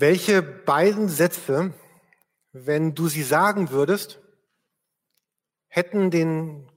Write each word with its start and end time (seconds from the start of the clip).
Welche 0.00 0.42
beiden 0.42 1.08
Sätze, 1.08 1.74
wenn 2.52 2.94
du 2.94 3.08
sie 3.08 3.24
sagen 3.24 3.70
würdest, 3.70 4.20
hätten 5.66 6.12
den 6.12 6.70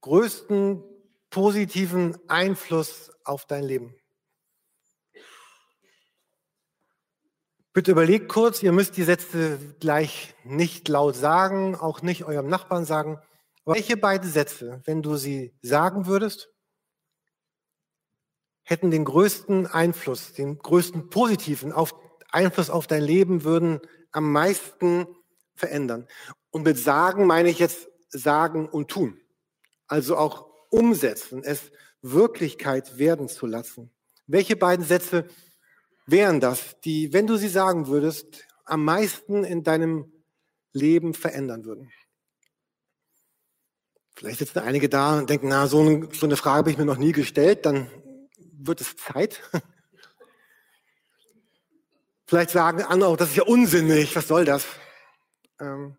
größten 0.00 0.84
positiven 1.28 2.16
Einfluss 2.28 3.10
auf 3.24 3.46
dein 3.46 3.64
Leben? 3.64 3.96
Bitte 7.72 7.90
überlegt 7.90 8.28
kurz, 8.28 8.62
ihr 8.62 8.70
müsst 8.70 8.96
die 8.96 9.02
Sätze 9.02 9.58
gleich 9.80 10.36
nicht 10.44 10.86
laut 10.86 11.16
sagen, 11.16 11.74
auch 11.74 12.02
nicht 12.02 12.26
eurem 12.26 12.46
Nachbarn 12.46 12.84
sagen. 12.84 13.18
welche 13.64 13.96
beiden 13.96 14.30
Sätze, 14.30 14.82
wenn 14.84 15.02
du 15.02 15.16
sie 15.16 15.52
sagen 15.62 16.06
würdest, 16.06 16.48
hätten 18.62 18.92
den 18.92 19.04
größten 19.04 19.66
Einfluss, 19.66 20.32
den 20.32 20.58
größten 20.58 21.10
positiven 21.10 21.72
auf, 21.72 21.92
Einfluss 22.30 22.70
auf 22.70 22.86
dein 22.86 23.02
Leben, 23.02 23.44
würden 23.44 23.80
am 24.12 24.32
meisten 24.32 25.06
verändern. 25.54 26.06
Und 26.50 26.62
mit 26.64 26.78
sagen 26.78 27.26
meine 27.26 27.48
ich 27.48 27.58
jetzt 27.58 27.88
sagen 28.10 28.68
und 28.68 28.88
tun. 28.88 29.20
Also 29.86 30.16
auch 30.16 30.48
umsetzen, 30.70 31.42
es 31.42 31.70
Wirklichkeit 32.02 32.98
werden 32.98 33.28
zu 33.28 33.46
lassen. 33.46 33.90
Welche 34.26 34.56
beiden 34.56 34.84
Sätze 34.84 35.26
wären 36.06 36.40
das, 36.40 36.80
die, 36.84 37.12
wenn 37.12 37.26
du 37.26 37.36
sie 37.36 37.48
sagen 37.48 37.86
würdest, 37.86 38.44
am 38.64 38.84
meisten 38.84 39.44
in 39.44 39.64
deinem 39.64 40.12
Leben 40.72 41.14
verändern 41.14 41.64
würden? 41.64 41.90
Vielleicht 44.14 44.40
sitzen 44.40 44.58
einige 44.58 44.88
da 44.88 45.18
und 45.18 45.30
denken, 45.30 45.48
na, 45.48 45.66
so 45.66 45.80
eine, 45.80 46.36
Frage 46.36 46.58
habe 46.58 46.70
ich 46.70 46.78
mir 46.78 46.84
noch 46.84 46.98
nie 46.98 47.12
gestellt, 47.12 47.64
dann 47.64 47.88
wird 48.36 48.80
es 48.80 48.96
Zeit. 48.96 49.40
Vielleicht 52.28 52.50
sagen 52.50 52.82
andere 52.82 53.08
auch, 53.08 53.16
das 53.16 53.30
ist 53.30 53.36
ja 53.36 53.44
unsinnig, 53.44 54.14
was 54.14 54.28
soll 54.28 54.44
das? 54.44 54.66
Ähm, 55.58 55.96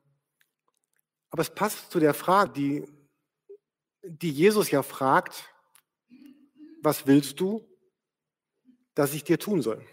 aber 1.31 1.41
es 1.41 1.49
passt 1.49 1.89
zu 1.89 1.99
der 1.99 2.13
Frage, 2.13 2.51
die, 2.53 2.85
die 4.03 4.29
Jesus 4.29 4.69
ja 4.69 4.83
fragt, 4.83 5.51
was 6.83 7.07
willst 7.07 7.39
du, 7.39 7.67
dass 8.93 9.15
ich 9.15 9.23
dir 9.23 9.39
tun 9.39 9.63
soll? 9.63 9.83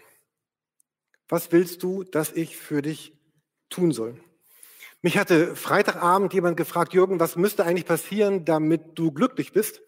Was 1.26 1.52
willst 1.52 1.82
du, 1.82 2.04
dass 2.04 2.32
ich 2.32 2.58
für 2.58 2.82
dich 2.82 3.18
tun 3.70 3.92
soll? 3.92 4.20
Mich 5.00 5.16
hatte 5.16 5.56
Freitagabend 5.56 6.34
jemand 6.34 6.58
gefragt, 6.58 6.92
Jürgen, 6.92 7.18
was 7.18 7.36
müsste 7.36 7.64
eigentlich 7.64 7.86
passieren, 7.86 8.44
damit 8.44 8.98
du 8.98 9.10
glücklich 9.10 9.54
bist? 9.54 9.80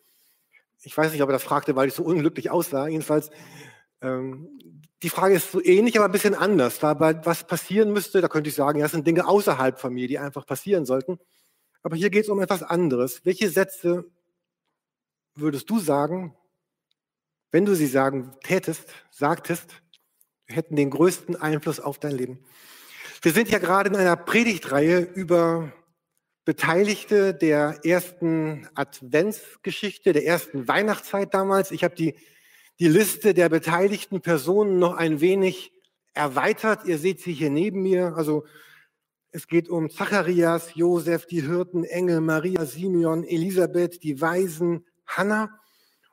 Ich 0.80 0.96
weiß 0.96 1.12
nicht, 1.12 1.22
ob 1.22 1.28
er 1.28 1.34
das 1.34 1.44
fragte, 1.44 1.76
weil 1.76 1.88
ich 1.88 1.94
so 1.94 2.04
unglücklich 2.04 2.48
aussah. 2.48 2.88
Jedenfalls, 2.88 3.28
ähm, 4.00 4.48
die 5.02 5.10
Frage 5.10 5.34
ist 5.36 5.52
so 5.52 5.62
ähnlich, 5.62 5.96
aber 5.96 6.06
ein 6.06 6.12
bisschen 6.12 6.34
anders. 6.34 6.82
Weil 6.82 7.24
was 7.24 7.46
passieren 7.46 7.92
müsste, 7.92 8.20
da 8.20 8.28
könnte 8.28 8.50
ich 8.50 8.56
sagen, 8.56 8.78
ja, 8.78 8.84
das 8.84 8.92
sind 8.92 9.06
Dinge 9.06 9.26
außerhalb 9.26 9.78
von 9.78 9.94
mir, 9.94 10.08
die 10.08 10.18
einfach 10.18 10.46
passieren 10.46 10.86
sollten. 10.86 11.18
Aber 11.82 11.96
hier 11.96 12.10
geht 12.10 12.24
es 12.24 12.30
um 12.30 12.40
etwas 12.40 12.62
anderes. 12.62 13.24
Welche 13.24 13.48
Sätze 13.48 14.04
würdest 15.34 15.70
du 15.70 15.78
sagen, 15.78 16.36
wenn 17.50 17.64
du 17.64 17.74
sie 17.74 17.86
sagen 17.86 18.32
tätest, 18.42 18.88
sagtest, 19.10 19.82
hätten 20.46 20.76
den 20.76 20.90
größten 20.90 21.36
Einfluss 21.36 21.80
auf 21.80 21.98
dein 21.98 22.12
Leben? 22.12 22.44
Wir 23.22 23.32
sind 23.32 23.50
ja 23.50 23.58
gerade 23.58 23.90
in 23.90 23.96
einer 23.96 24.16
Predigtreihe 24.16 25.00
über 25.00 25.72
Beteiligte 26.44 27.34
der 27.34 27.80
ersten 27.84 28.68
Adventsgeschichte, 28.74 30.12
der 30.12 30.24
ersten 30.24 30.66
Weihnachtszeit 30.66 31.34
damals. 31.34 31.70
Ich 31.70 31.84
habe 31.84 31.94
die, 31.94 32.16
die 32.80 32.88
Liste 32.88 33.34
der 33.34 33.48
beteiligten 33.48 34.20
Personen 34.20 34.78
noch 34.78 34.94
ein 34.94 35.20
wenig 35.20 35.72
erweitert. 36.14 36.84
Ihr 36.84 36.98
seht 36.98 37.20
sie 37.20 37.32
hier 37.32 37.50
neben 37.50 37.82
mir. 37.82 38.14
Also 38.16 38.44
es 39.30 39.46
geht 39.48 39.68
um 39.68 39.90
Zacharias, 39.90 40.74
Josef, 40.74 41.26
die 41.26 41.42
Hirten, 41.42 41.84
Engel, 41.84 42.20
Maria, 42.20 42.64
Simeon, 42.64 43.24
Elisabeth, 43.24 44.02
die 44.02 44.20
Weisen, 44.20 44.86
Hannah. 45.06 45.58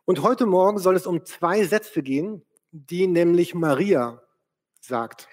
Und 0.06 0.22
heute 0.22 0.46
Morgen 0.46 0.80
soll 0.80 0.96
es 0.96 1.08
um 1.08 1.26
zwei 1.26 1.64
Sätze 1.66 2.04
gehen, 2.04 2.44
die 2.72 3.08
nämlich 3.08 3.56
Maria 3.56 4.22
sagt. 4.82 5.28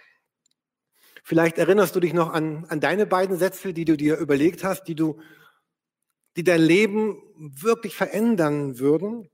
Vielleicht 1.24 1.58
erinnerst 1.58 1.94
du 1.94 2.00
dich 2.00 2.12
noch 2.12 2.32
an, 2.32 2.66
an 2.68 2.80
deine 2.80 3.06
beiden 3.06 3.36
Sätze, 3.36 3.72
die 3.72 3.84
du 3.84 3.96
dir 3.96 4.16
überlegt 4.18 4.64
hast, 4.64 4.84
die 4.84 4.94
du, 4.94 5.20
die 6.36 6.44
dein 6.44 6.60
Leben 6.60 7.22
wirklich 7.36 7.96
verändern 7.96 8.78
würden. 8.78 9.28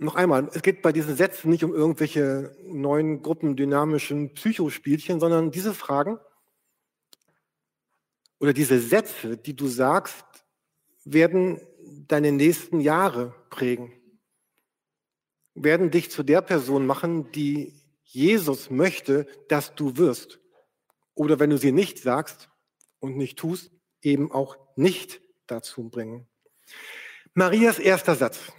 Noch 0.00 0.14
einmal, 0.14 0.48
es 0.54 0.62
geht 0.62 0.80
bei 0.80 0.92
diesen 0.92 1.16
Sätzen 1.16 1.50
nicht 1.50 1.64
um 1.64 1.74
irgendwelche 1.74 2.56
neuen 2.62 3.20
gruppendynamischen 3.20 4.32
Psychospielchen, 4.32 5.18
sondern 5.18 5.50
diese 5.50 5.74
Fragen 5.74 6.18
oder 8.38 8.52
diese 8.52 8.78
Sätze, 8.78 9.36
die 9.36 9.56
du 9.56 9.66
sagst, 9.66 10.24
werden 11.04 11.60
deine 12.06 12.30
nächsten 12.30 12.78
Jahre 12.80 13.34
prägen, 13.50 13.92
werden 15.54 15.90
dich 15.90 16.12
zu 16.12 16.22
der 16.22 16.42
Person 16.42 16.86
machen, 16.86 17.32
die 17.32 17.74
Jesus 18.04 18.70
möchte, 18.70 19.26
dass 19.48 19.74
du 19.74 19.96
wirst. 19.96 20.38
Oder 21.14 21.40
wenn 21.40 21.50
du 21.50 21.58
sie 21.58 21.72
nicht 21.72 21.98
sagst 21.98 22.48
und 23.00 23.16
nicht 23.16 23.36
tust, 23.36 23.72
eben 24.02 24.30
auch 24.30 24.56
nicht 24.76 25.20
dazu 25.48 25.88
bringen. 25.88 26.28
Marias 27.34 27.80
erster 27.80 28.14
Satz. 28.14 28.52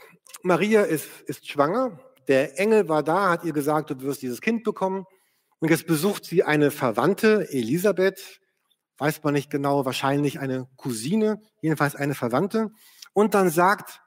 Maria 0.44 0.84
ist, 0.84 1.08
ist 1.26 1.48
schwanger. 1.48 2.00
Der 2.28 2.60
Engel 2.60 2.88
war 2.88 3.04
da, 3.04 3.30
hat 3.30 3.44
ihr 3.44 3.54
gesagt, 3.54 3.90
du 3.90 4.02
wirst 4.02 4.22
dieses 4.22 4.42
Kind 4.42 4.64
bekommen. 4.64 5.06
Und 5.60 5.70
jetzt 5.70 5.88
besucht 5.88 6.26
sie 6.26 6.44
eine 6.44 6.72
Verwandte, 6.72 7.48
Elisabeth, 7.52 8.40
weiß 8.98 9.24
man 9.24 9.34
nicht 9.34 9.50
genau, 9.50 9.86
wahrscheinlich 9.86 10.40
eine 10.40 10.68
Cousine, 10.78 11.42
jedenfalls 11.62 11.96
eine 11.96 12.16
Verwandte. 12.16 12.72
Und 13.14 13.34
dann 13.34 13.50
sagt 13.50 14.02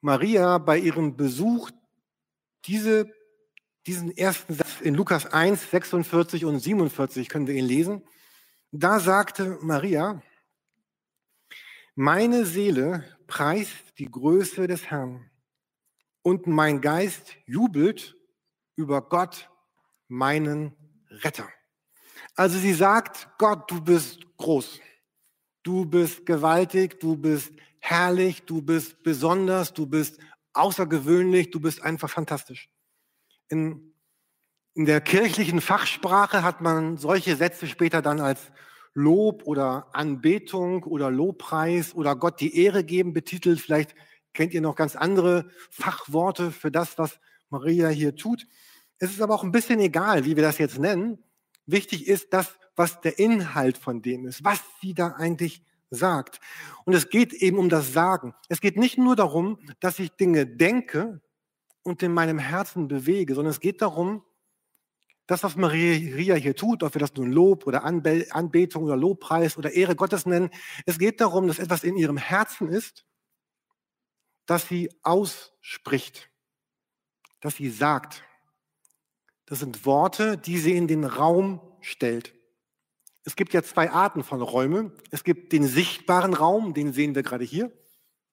Maria 0.00 0.58
bei 0.58 0.78
ihrem 0.78 1.16
Besuch 1.16 1.70
diese 2.64 3.06
diesen 3.86 4.16
ersten 4.16 4.54
Satz 4.54 4.80
in 4.80 4.94
Lukas 4.94 5.26
1, 5.26 5.70
46 5.70 6.44
und 6.44 6.58
47 6.58 7.28
können 7.28 7.46
wir 7.46 7.54
ihn 7.54 7.64
lesen. 7.64 8.02
Da 8.72 8.98
sagte 8.98 9.58
Maria, 9.62 10.22
meine 11.94 12.44
Seele 12.44 13.04
preist 13.26 13.98
die 13.98 14.10
Größe 14.10 14.66
des 14.66 14.90
Herrn 14.90 15.30
und 16.22 16.46
mein 16.46 16.80
Geist 16.80 17.36
jubelt 17.46 18.16
über 18.76 19.02
Gott, 19.02 19.50
meinen 20.08 20.74
Retter. 21.08 21.48
Also 22.34 22.58
sie 22.58 22.74
sagt, 22.74 23.28
Gott, 23.38 23.70
du 23.70 23.80
bist 23.80 24.20
groß, 24.36 24.80
du 25.62 25.86
bist 25.86 26.26
gewaltig, 26.26 27.00
du 27.00 27.16
bist 27.16 27.52
herrlich, 27.80 28.42
du 28.42 28.62
bist 28.62 29.02
besonders, 29.02 29.72
du 29.72 29.86
bist 29.86 30.18
außergewöhnlich, 30.52 31.50
du 31.50 31.60
bist 31.60 31.82
einfach 31.82 32.10
fantastisch. 32.10 32.68
In, 33.48 33.94
in 34.74 34.84
der 34.84 35.00
kirchlichen 35.00 35.60
Fachsprache 35.60 36.42
hat 36.42 36.60
man 36.60 36.96
solche 36.96 37.36
Sätze 37.36 37.66
später 37.66 38.02
dann 38.02 38.20
als 38.20 38.50
Lob 38.96 39.42
oder 39.44 39.88
Anbetung 39.92 40.82
oder 40.84 41.10
Lobpreis 41.10 41.94
oder 41.94 42.16
Gott 42.16 42.40
die 42.40 42.58
Ehre 42.60 42.82
geben 42.82 43.12
betitelt. 43.12 43.60
Vielleicht 43.60 43.94
kennt 44.32 44.54
ihr 44.54 44.60
noch 44.60 44.74
ganz 44.74 44.96
andere 44.96 45.48
Fachworte 45.70 46.50
für 46.50 46.70
das, 46.70 46.98
was 46.98 47.20
Maria 47.50 47.88
hier 47.88 48.16
tut. 48.16 48.46
Es 48.98 49.10
ist 49.10 49.22
aber 49.22 49.34
auch 49.34 49.44
ein 49.44 49.52
bisschen 49.52 49.78
egal, 49.80 50.24
wie 50.24 50.34
wir 50.34 50.42
das 50.42 50.58
jetzt 50.58 50.78
nennen. 50.78 51.18
Wichtig 51.66 52.08
ist 52.08 52.32
das, 52.32 52.58
was 52.74 53.00
der 53.00 53.18
Inhalt 53.18 53.78
von 53.78 54.02
dem 54.02 54.26
ist, 54.26 54.42
was 54.42 54.60
sie 54.80 54.94
da 54.94 55.08
eigentlich 55.08 55.62
sagt. 55.90 56.40
Und 56.84 56.94
es 56.94 57.08
geht 57.10 57.32
eben 57.32 57.58
um 57.58 57.68
das 57.68 57.92
Sagen. 57.92 58.34
Es 58.48 58.60
geht 58.60 58.76
nicht 58.76 58.98
nur 58.98 59.14
darum, 59.14 59.58
dass 59.80 59.98
ich 59.98 60.12
Dinge 60.12 60.46
denke, 60.46 61.20
und 61.86 62.02
in 62.02 62.12
meinem 62.12 62.38
Herzen 62.38 62.88
bewege, 62.88 63.34
sondern 63.34 63.52
es 63.52 63.60
geht 63.60 63.80
darum, 63.80 64.24
das, 65.26 65.42
was 65.42 65.56
Maria 65.56 66.36
hier 66.36 66.54
tut, 66.54 66.82
ob 66.82 66.94
wir 66.94 67.00
das 67.00 67.14
nun 67.14 67.32
Lob 67.32 67.66
oder 67.66 67.84
Anbetung 67.84 68.84
oder 68.84 68.96
Lobpreis 68.96 69.58
oder 69.58 69.72
Ehre 69.72 69.96
Gottes 69.96 70.24
nennen, 70.24 70.50
es 70.86 70.98
geht 70.98 71.20
darum, 71.20 71.48
dass 71.48 71.58
etwas 71.58 71.82
in 71.82 71.96
ihrem 71.96 72.16
Herzen 72.16 72.68
ist, 72.68 73.04
dass 74.46 74.68
sie 74.68 74.90
ausspricht, 75.02 76.30
dass 77.40 77.56
sie 77.56 77.70
sagt. 77.70 78.22
Das 79.46 79.58
sind 79.60 79.84
Worte, 79.84 80.38
die 80.38 80.58
sie 80.58 80.76
in 80.76 80.88
den 80.88 81.04
Raum 81.04 81.60
stellt. 81.80 82.32
Es 83.24 83.34
gibt 83.34 83.52
ja 83.52 83.62
zwei 83.62 83.90
Arten 83.90 84.22
von 84.22 84.40
Räumen. 84.40 84.92
Es 85.10 85.24
gibt 85.24 85.52
den 85.52 85.66
sichtbaren 85.66 86.34
Raum, 86.34 86.74
den 86.74 86.92
sehen 86.92 87.16
wir 87.16 87.24
gerade 87.24 87.44
hier, 87.44 87.72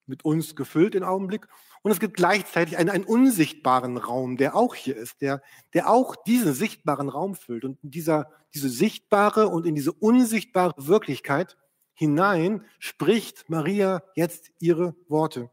mit 0.05 0.23
uns 0.23 0.55
gefüllt 0.55 0.93
im 0.93 1.03
Augenblick. 1.03 1.47
Und 1.83 1.91
es 1.91 1.99
gibt 1.99 2.15
gleichzeitig 2.15 2.77
einen, 2.77 2.89
einen 2.89 3.03
unsichtbaren 3.03 3.97
Raum, 3.97 4.37
der 4.37 4.55
auch 4.55 4.73
hier 4.73 4.95
ist, 4.95 5.21
der, 5.21 5.41
der 5.73 5.89
auch 5.89 6.15
diesen 6.15 6.53
sichtbaren 6.53 7.09
Raum 7.09 7.35
füllt. 7.35 7.65
Und 7.65 7.77
in 7.83 7.91
dieser, 7.91 8.31
diese 8.53 8.69
sichtbare 8.69 9.49
und 9.49 9.67
in 9.67 9.75
diese 9.75 9.91
unsichtbare 9.91 10.73
Wirklichkeit 10.77 11.57
hinein 11.93 12.65
spricht 12.79 13.49
Maria 13.49 14.01
jetzt 14.15 14.51
ihre 14.59 14.95
Worte. 15.09 15.51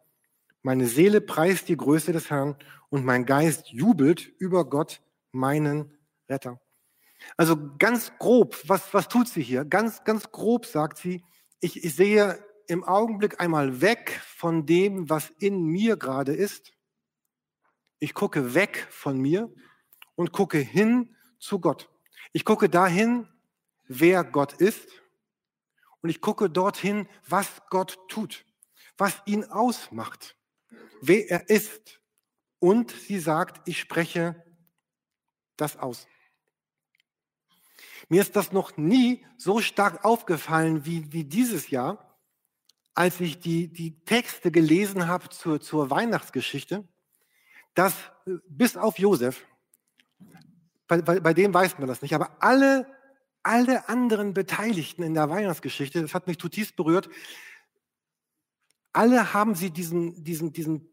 Meine 0.62 0.86
Seele 0.86 1.20
preist 1.20 1.68
die 1.68 1.76
Größe 1.76 2.12
des 2.12 2.30
Herrn 2.30 2.56
und 2.90 3.04
mein 3.04 3.26
Geist 3.26 3.68
jubelt 3.68 4.28
über 4.38 4.64
Gott, 4.64 5.02
meinen 5.32 5.98
Retter. 6.28 6.60
Also 7.36 7.56
ganz 7.78 8.12
grob, 8.18 8.56
was, 8.66 8.94
was 8.94 9.08
tut 9.08 9.28
sie 9.28 9.42
hier? 9.42 9.64
Ganz, 9.64 10.04
ganz 10.04 10.30
grob 10.30 10.64
sagt 10.64 10.98
sie, 10.98 11.24
ich, 11.60 11.84
ich 11.84 11.94
sehe 11.94 12.38
im 12.70 12.84
Augenblick 12.84 13.40
einmal 13.40 13.80
weg 13.80 14.20
von 14.24 14.64
dem, 14.64 15.10
was 15.10 15.30
in 15.38 15.64
mir 15.64 15.96
gerade 15.96 16.32
ist. 16.32 16.72
Ich 17.98 18.14
gucke 18.14 18.54
weg 18.54 18.86
von 18.90 19.18
mir 19.18 19.52
und 20.14 20.32
gucke 20.32 20.58
hin 20.58 21.16
zu 21.38 21.58
Gott. 21.58 21.90
Ich 22.32 22.44
gucke 22.44 22.68
dahin, 22.68 23.28
wer 23.88 24.24
Gott 24.24 24.54
ist. 24.54 24.88
Und 26.00 26.08
ich 26.08 26.20
gucke 26.20 26.48
dorthin, 26.48 27.08
was 27.28 27.60
Gott 27.68 27.98
tut, 28.08 28.46
was 28.96 29.20
ihn 29.26 29.44
ausmacht, 29.44 30.36
wer 31.02 31.28
er 31.28 31.50
ist. 31.50 32.00
Und 32.58 32.90
sie 32.90 33.18
sagt, 33.18 33.68
ich 33.68 33.80
spreche 33.80 34.42
das 35.56 35.76
aus. 35.76 36.06
Mir 38.08 38.22
ist 38.22 38.34
das 38.36 38.52
noch 38.52 38.76
nie 38.76 39.26
so 39.36 39.60
stark 39.60 40.04
aufgefallen 40.04 40.86
wie, 40.86 41.12
wie 41.12 41.24
dieses 41.24 41.70
Jahr, 41.70 42.09
als 42.94 43.20
ich 43.20 43.38
die, 43.38 43.68
die 43.68 43.98
Texte 44.04 44.50
gelesen 44.50 45.06
habe 45.06 45.28
zur, 45.28 45.60
zur 45.60 45.90
Weihnachtsgeschichte, 45.90 46.86
dass 47.74 47.94
äh, 48.26 48.32
bis 48.48 48.76
auf 48.76 48.98
Josef, 48.98 49.46
bei, 50.86 51.00
bei, 51.02 51.20
bei 51.20 51.34
dem 51.34 51.54
weiß 51.54 51.78
man 51.78 51.88
das 51.88 52.02
nicht, 52.02 52.14
aber 52.14 52.42
alle, 52.42 52.86
alle 53.42 53.88
anderen 53.88 54.34
Beteiligten 54.34 55.02
in 55.02 55.14
der 55.14 55.30
Weihnachtsgeschichte, 55.30 56.02
das 56.02 56.14
hat 56.14 56.26
mich 56.26 56.38
zutiefst 56.38 56.76
berührt, 56.76 57.08
alle 58.92 59.32
haben 59.32 59.54
sie 59.54 59.70
diesen, 59.70 60.24
diesen, 60.24 60.52
diesen, 60.52 60.88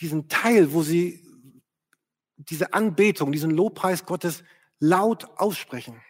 diesen 0.00 0.28
Teil, 0.28 0.72
wo 0.72 0.82
sie 0.82 1.22
diese 2.36 2.72
Anbetung, 2.72 3.32
diesen 3.32 3.50
Lobpreis 3.50 4.04
Gottes 4.04 4.42
laut 4.78 5.28
aussprechen. 5.36 6.00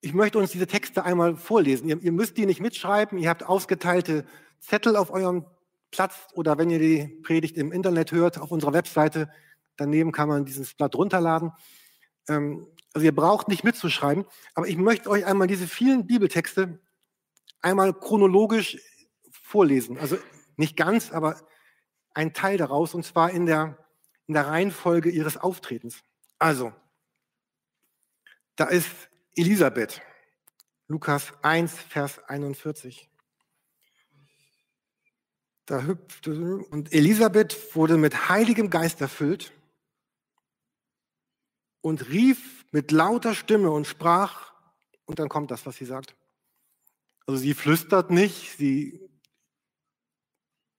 Ich 0.00 0.14
möchte 0.14 0.38
uns 0.38 0.50
diese 0.50 0.66
Texte 0.66 1.04
einmal 1.04 1.36
vorlesen. 1.36 1.88
Ihr, 1.88 2.00
ihr, 2.02 2.12
müsst 2.12 2.36
die 2.36 2.46
nicht 2.46 2.60
mitschreiben. 2.60 3.18
Ihr 3.18 3.28
habt 3.28 3.44
ausgeteilte 3.44 4.24
Zettel 4.60 4.96
auf 4.96 5.10
eurem 5.10 5.46
Platz 5.90 6.28
oder 6.34 6.58
wenn 6.58 6.70
ihr 6.70 6.78
die 6.78 7.06
Predigt 7.22 7.56
im 7.56 7.72
Internet 7.72 8.12
hört, 8.12 8.38
auf 8.38 8.50
unserer 8.50 8.72
Webseite, 8.72 9.30
daneben 9.76 10.12
kann 10.12 10.28
man 10.28 10.44
dieses 10.44 10.74
Blatt 10.74 10.94
runterladen. 10.94 11.52
Ähm, 12.28 12.66
also 12.92 13.04
ihr 13.04 13.14
braucht 13.14 13.48
nicht 13.48 13.64
mitzuschreiben, 13.64 14.24
aber 14.54 14.68
ich 14.68 14.76
möchte 14.76 15.10
euch 15.10 15.26
einmal 15.26 15.46
diese 15.46 15.66
vielen 15.66 16.06
Bibeltexte 16.06 16.80
einmal 17.60 17.92
chronologisch 17.92 18.78
vorlesen. 19.30 19.98
Also 19.98 20.16
nicht 20.56 20.76
ganz, 20.76 21.12
aber 21.12 21.40
ein 22.14 22.32
Teil 22.32 22.56
daraus, 22.56 22.94
und 22.94 23.04
zwar 23.04 23.30
in 23.30 23.46
der, 23.46 23.78
in 24.26 24.34
der 24.34 24.46
Reihenfolge 24.46 25.10
ihres 25.10 25.36
Auftretens. 25.36 26.02
Also, 26.38 26.72
da 28.56 28.64
ist 28.64 28.88
Elisabeth, 29.36 30.00
Lukas 30.88 31.30
1, 31.42 31.74
Vers 31.74 32.18
41. 32.26 33.10
Da 35.66 35.82
hüpfte 35.82 36.56
und 36.70 36.92
Elisabeth 36.94 37.74
wurde 37.76 37.98
mit 37.98 38.30
heiligem 38.30 38.70
Geist 38.70 39.02
erfüllt 39.02 39.52
und 41.82 42.08
rief 42.08 42.64
mit 42.70 42.92
lauter 42.92 43.34
Stimme 43.34 43.70
und 43.70 43.86
sprach, 43.86 44.54
und 45.04 45.18
dann 45.18 45.28
kommt 45.28 45.50
das, 45.50 45.66
was 45.66 45.76
sie 45.76 45.84
sagt. 45.84 46.16
Also 47.26 47.38
sie 47.38 47.52
flüstert 47.52 48.10
nicht, 48.10 48.56
sie 48.56 49.06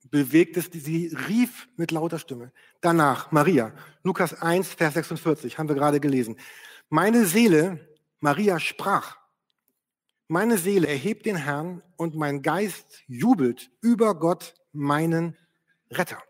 bewegt 0.05 0.57
es, 0.57 0.69
sie 0.71 1.15
rief 1.27 1.67
mit 1.75 1.91
lauter 1.91 2.17
Stimme. 2.17 2.51
Danach 2.81 3.31
Maria, 3.31 3.75
Lukas 4.01 4.41
1, 4.41 4.73
Vers 4.73 4.95
46, 4.95 5.59
haben 5.59 5.69
wir 5.69 5.75
gerade 5.75 5.99
gelesen. 5.99 6.39
Meine 6.89 7.25
Seele 7.25 7.96
Maria 8.19 8.59
sprach, 8.59 9.17
meine 10.27 10.57
Seele 10.57 10.87
erhebt 10.87 11.25
den 11.25 11.35
Herrn 11.35 11.81
und 11.95 12.15
mein 12.15 12.41
Geist 12.41 13.03
jubelt 13.07 13.71
über 13.81 14.15
Gott, 14.15 14.55
meinen 14.73 15.37
Retter. 15.91 16.21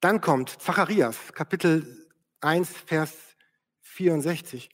Dann 0.00 0.20
kommt 0.20 0.50
Zacharias, 0.62 1.32
Kapitel 1.32 2.08
1, 2.40 2.70
Vers 2.70 3.16
64. 3.80 4.70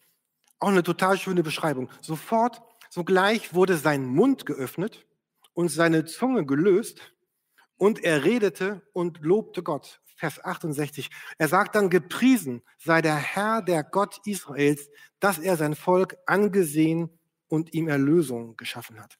Auch 0.59 0.69
eine 0.69 0.83
total 0.83 1.17
schöne 1.19 1.43
Beschreibung. 1.43 1.91
Sofort, 2.03 2.61
sogleich 2.91 3.55
wurde 3.55 3.77
sein 3.77 4.05
Mund 4.05 4.45
geöffnet 4.45 5.07
und 5.55 5.69
seine 5.69 6.05
Zunge 6.05 6.45
gelöst 6.45 7.15
und 7.77 8.05
er 8.05 8.25
redete 8.25 8.83
und 8.93 9.21
lobte 9.21 9.63
Gott. 9.63 10.03
Vers 10.15 10.43
68. 10.45 11.11
Er 11.39 11.49
sagt 11.49 11.75
dann, 11.75 11.91
gepriesen 11.91 12.63
sei 12.79 13.03
der 13.03 13.17
Herr, 13.17 13.63
der 13.63 13.83
Gott 13.83 14.21
Israels, 14.25 14.89
dass 15.21 15.39
er 15.39 15.57
sein 15.57 15.75
Volk 15.75 16.17
angesehen 16.27 17.11
und 17.49 17.75
ihm 17.75 17.89
Erlösung 17.89 18.57
geschaffen 18.57 19.01
hat. 19.01 19.19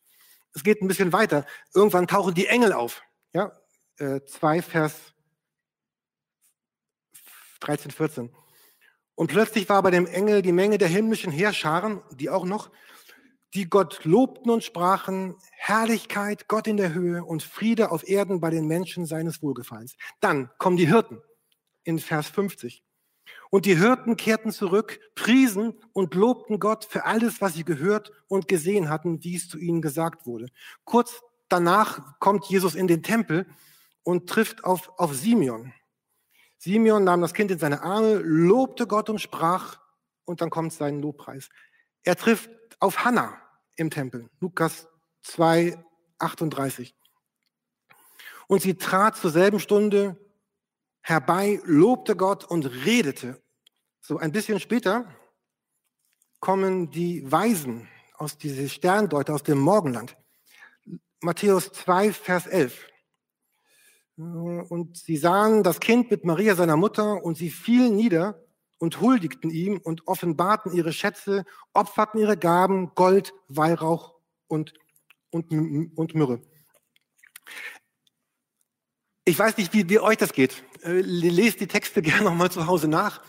Es 0.53 0.63
geht 0.63 0.81
ein 0.81 0.89
bisschen 0.89 1.13
weiter. 1.13 1.47
Irgendwann 1.75 2.07
tauchen 2.07 2.35
die 2.35 2.47
Engel 2.47 2.73
auf. 2.73 3.03
Ja, 3.33 3.59
äh, 3.99 4.21
2 4.25 4.63
Vers 4.63 5.15
13, 7.61 7.91
14. 7.91 8.31
Und 9.15 9.29
plötzlich 9.29 9.69
war 9.69 9.83
bei 9.83 9.91
dem 9.91 10.07
Engel 10.07 10.43
die 10.43 10.53
Menge 10.53 10.79
der 10.79 10.89
himmlischen 10.89 11.33
Heerscharen, 11.33 12.03
die 12.13 12.31
auch 12.31 12.45
noch, 12.45 12.71
die 13.55 13.71
Gott 13.71 14.05
lobten 14.05 14.51
und 14.51 14.65
sprachen, 14.65 15.37
Herrlichkeit, 15.53 16.49
Gott 16.49 16.67
in 16.67 16.77
der 16.77 16.93
Höhe 16.93 17.25
und 17.25 17.43
Friede 17.43 17.93
auf 17.93 18.07
Erden 18.07 18.41
bei 18.41 18.51
den 18.51 18.67
Menschen 18.67 19.07
seines 19.07 19.43
Wohlgefallens. 19.43 19.97
Dann 20.21 20.51
kommen 20.59 20.77
die 20.77 20.89
Hirten 20.89 21.23
in 21.85 21.99
Vers 21.99 22.27
50. 22.29 22.83
Und 23.51 23.67
die 23.67 23.79
Hirten 23.79 24.17
kehrten 24.17 24.51
zurück, 24.51 24.99
priesen 25.15 25.79
und 25.93 26.15
lobten 26.15 26.59
Gott 26.59 26.85
für 26.85 27.05
alles, 27.05 27.41
was 27.41 27.55
sie 27.55 27.65
gehört 27.65 28.11
und 28.27 28.49
gesehen 28.49 28.89
hatten, 28.89 29.23
wie 29.23 29.37
es 29.37 29.49
zu 29.49 29.59
ihnen 29.59 29.81
gesagt 29.81 30.27
wurde. 30.27 30.49
Kurz 30.85 31.23
danach 31.49 32.19
kommt 32.19 32.47
Jesus 32.47 32.75
in 32.75 32.89
den 32.89 33.03
Tempel 33.05 33.47
und 34.03 34.29
trifft 34.29 34.65
auf, 34.65 34.93
auf 34.99 35.15
Simeon. 35.15 35.73
Simeon 36.59 37.05
nahm 37.05 37.21
das 37.21 37.35
Kind 37.35 37.53
in 37.53 37.59
seine 37.59 37.83
Arme, 37.83 38.17
lobte 38.17 38.87
Gott 38.87 39.09
und 39.09 39.21
sprach, 39.21 39.79
und 40.25 40.41
dann 40.41 40.51
kommt 40.51 40.73
sein 40.73 41.01
Lobpreis. 41.01 41.51
Er 42.03 42.17
trifft 42.17 42.51
auf 42.81 43.05
Hannah 43.05 43.44
im 43.77 43.91
Tempel. 43.91 44.29
Lukas 44.41 44.89
2, 45.23 45.83
38. 46.19 46.95
Und 48.47 48.63
sie 48.63 48.75
trat 48.75 49.17
zur 49.17 49.31
selben 49.31 49.61
Stunde 49.61 50.17
herbei, 51.01 51.61
lobte 51.65 52.17
Gott 52.17 52.45
und 52.45 52.67
redete. 52.67 53.43
So 54.01 54.19
ein 54.19 54.33
bisschen 54.33 54.61
später 54.61 55.15
kommen 56.41 56.91
die 56.91 57.31
Weisen 57.31 57.89
aus 58.17 58.37
diese 58.37 58.69
Sterndeuter 58.69 59.35
aus 59.35 59.43
dem 59.43 59.59
Morgenland. 59.59 60.17
Matthäus 61.21 61.73
2, 61.73 62.13
Vers 62.13 62.47
11. 62.47 62.87
Und 64.17 64.97
sie 64.97 65.17
sahen 65.17 65.63
das 65.63 65.81
Kind 65.81 66.11
mit 66.11 66.25
Maria, 66.25 66.55
seiner 66.55 66.77
Mutter, 66.77 67.25
und 67.25 67.37
sie 67.37 67.51
fielen 67.51 67.97
nieder 67.97 68.44
und 68.85 69.01
huldigten 69.01 69.51
ihm 69.51 69.79
und 69.79 70.07
offenbarten 70.07 70.73
ihre 70.73 70.93
Schätze, 70.93 71.45
opferten 71.73 72.21
ihre 72.21 72.37
Gaben, 72.37 72.95
Gold, 72.95 73.33
Weihrauch 73.49 74.15
und, 74.47 74.75
und, 75.31 75.51
und 75.97 76.15
Myrrhe. 76.15 76.41
Ich 79.25 79.39
weiß 79.39 79.57
nicht, 79.57 79.73
wie, 79.73 79.89
wie 79.89 79.99
euch 80.01 80.19
das 80.19 80.35
geht. 80.35 80.63
Äh, 80.83 81.01
lest 81.01 81.61
die 81.61 81.67
Texte 81.67 82.03
gerne 82.09 82.25
nochmal 82.25 82.51
zu 82.51 82.67
Hause 82.67 82.89
nach. 82.89 83.23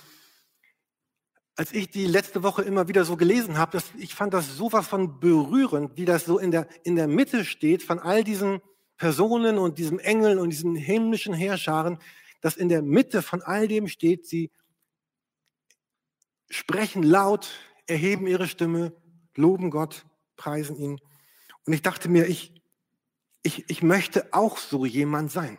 Als 1.56 1.72
ich 1.72 1.90
die 1.90 2.06
letzte 2.06 2.44
Woche 2.44 2.64
immer 2.64 2.90
wieder 2.90 3.06
so 3.06 3.16
gelesen 3.16 3.58
habe, 3.58 3.82
ich 3.98 4.14
fand 4.14 4.34
das 4.34 4.58
sowas 4.58 4.86
von 4.86 5.22
berührend, 5.22 5.96
wie 5.96 6.04
das 6.04 6.26
so 6.26 6.38
in 6.38 6.52
der, 6.52 6.68
in 6.84 6.98
der 6.98 7.08
Mitte 7.08 7.46
steht 7.46 7.82
von 7.82 8.00
all 8.00 8.26
diesen 8.26 8.60
Personen 8.98 9.58
und 9.58 9.78
diesen 9.78 10.00
Engeln 10.00 10.38
und 10.38 10.50
diesen 10.50 10.76
himmlischen 10.76 11.34
Heerscharen, 11.34 11.98
dass 12.42 12.58
in 12.58 12.68
der 12.68 12.82
Mitte 12.82 13.22
von 13.22 13.42
all 13.42 13.70
dem 13.70 13.88
steht, 13.88 14.28
sie 14.28 14.52
sprechen 16.50 17.04
laut, 17.04 17.50
erheben 17.88 18.28
ihre 18.28 18.48
Stimme, 18.48 18.94
loben 19.36 19.70
Gott, 19.70 20.06
preisen 20.36 20.78
ihn. 20.78 21.00
Und 21.66 21.74
ich 21.74 21.82
dachte 21.82 22.10
mir, 22.10 22.28
ich, 22.28 22.54
ich, 23.44 23.70
ich 23.70 23.84
möchte 23.84 24.34
auch 24.34 24.58
so 24.58 24.86
jemand 24.86 25.32
sein. 25.32 25.58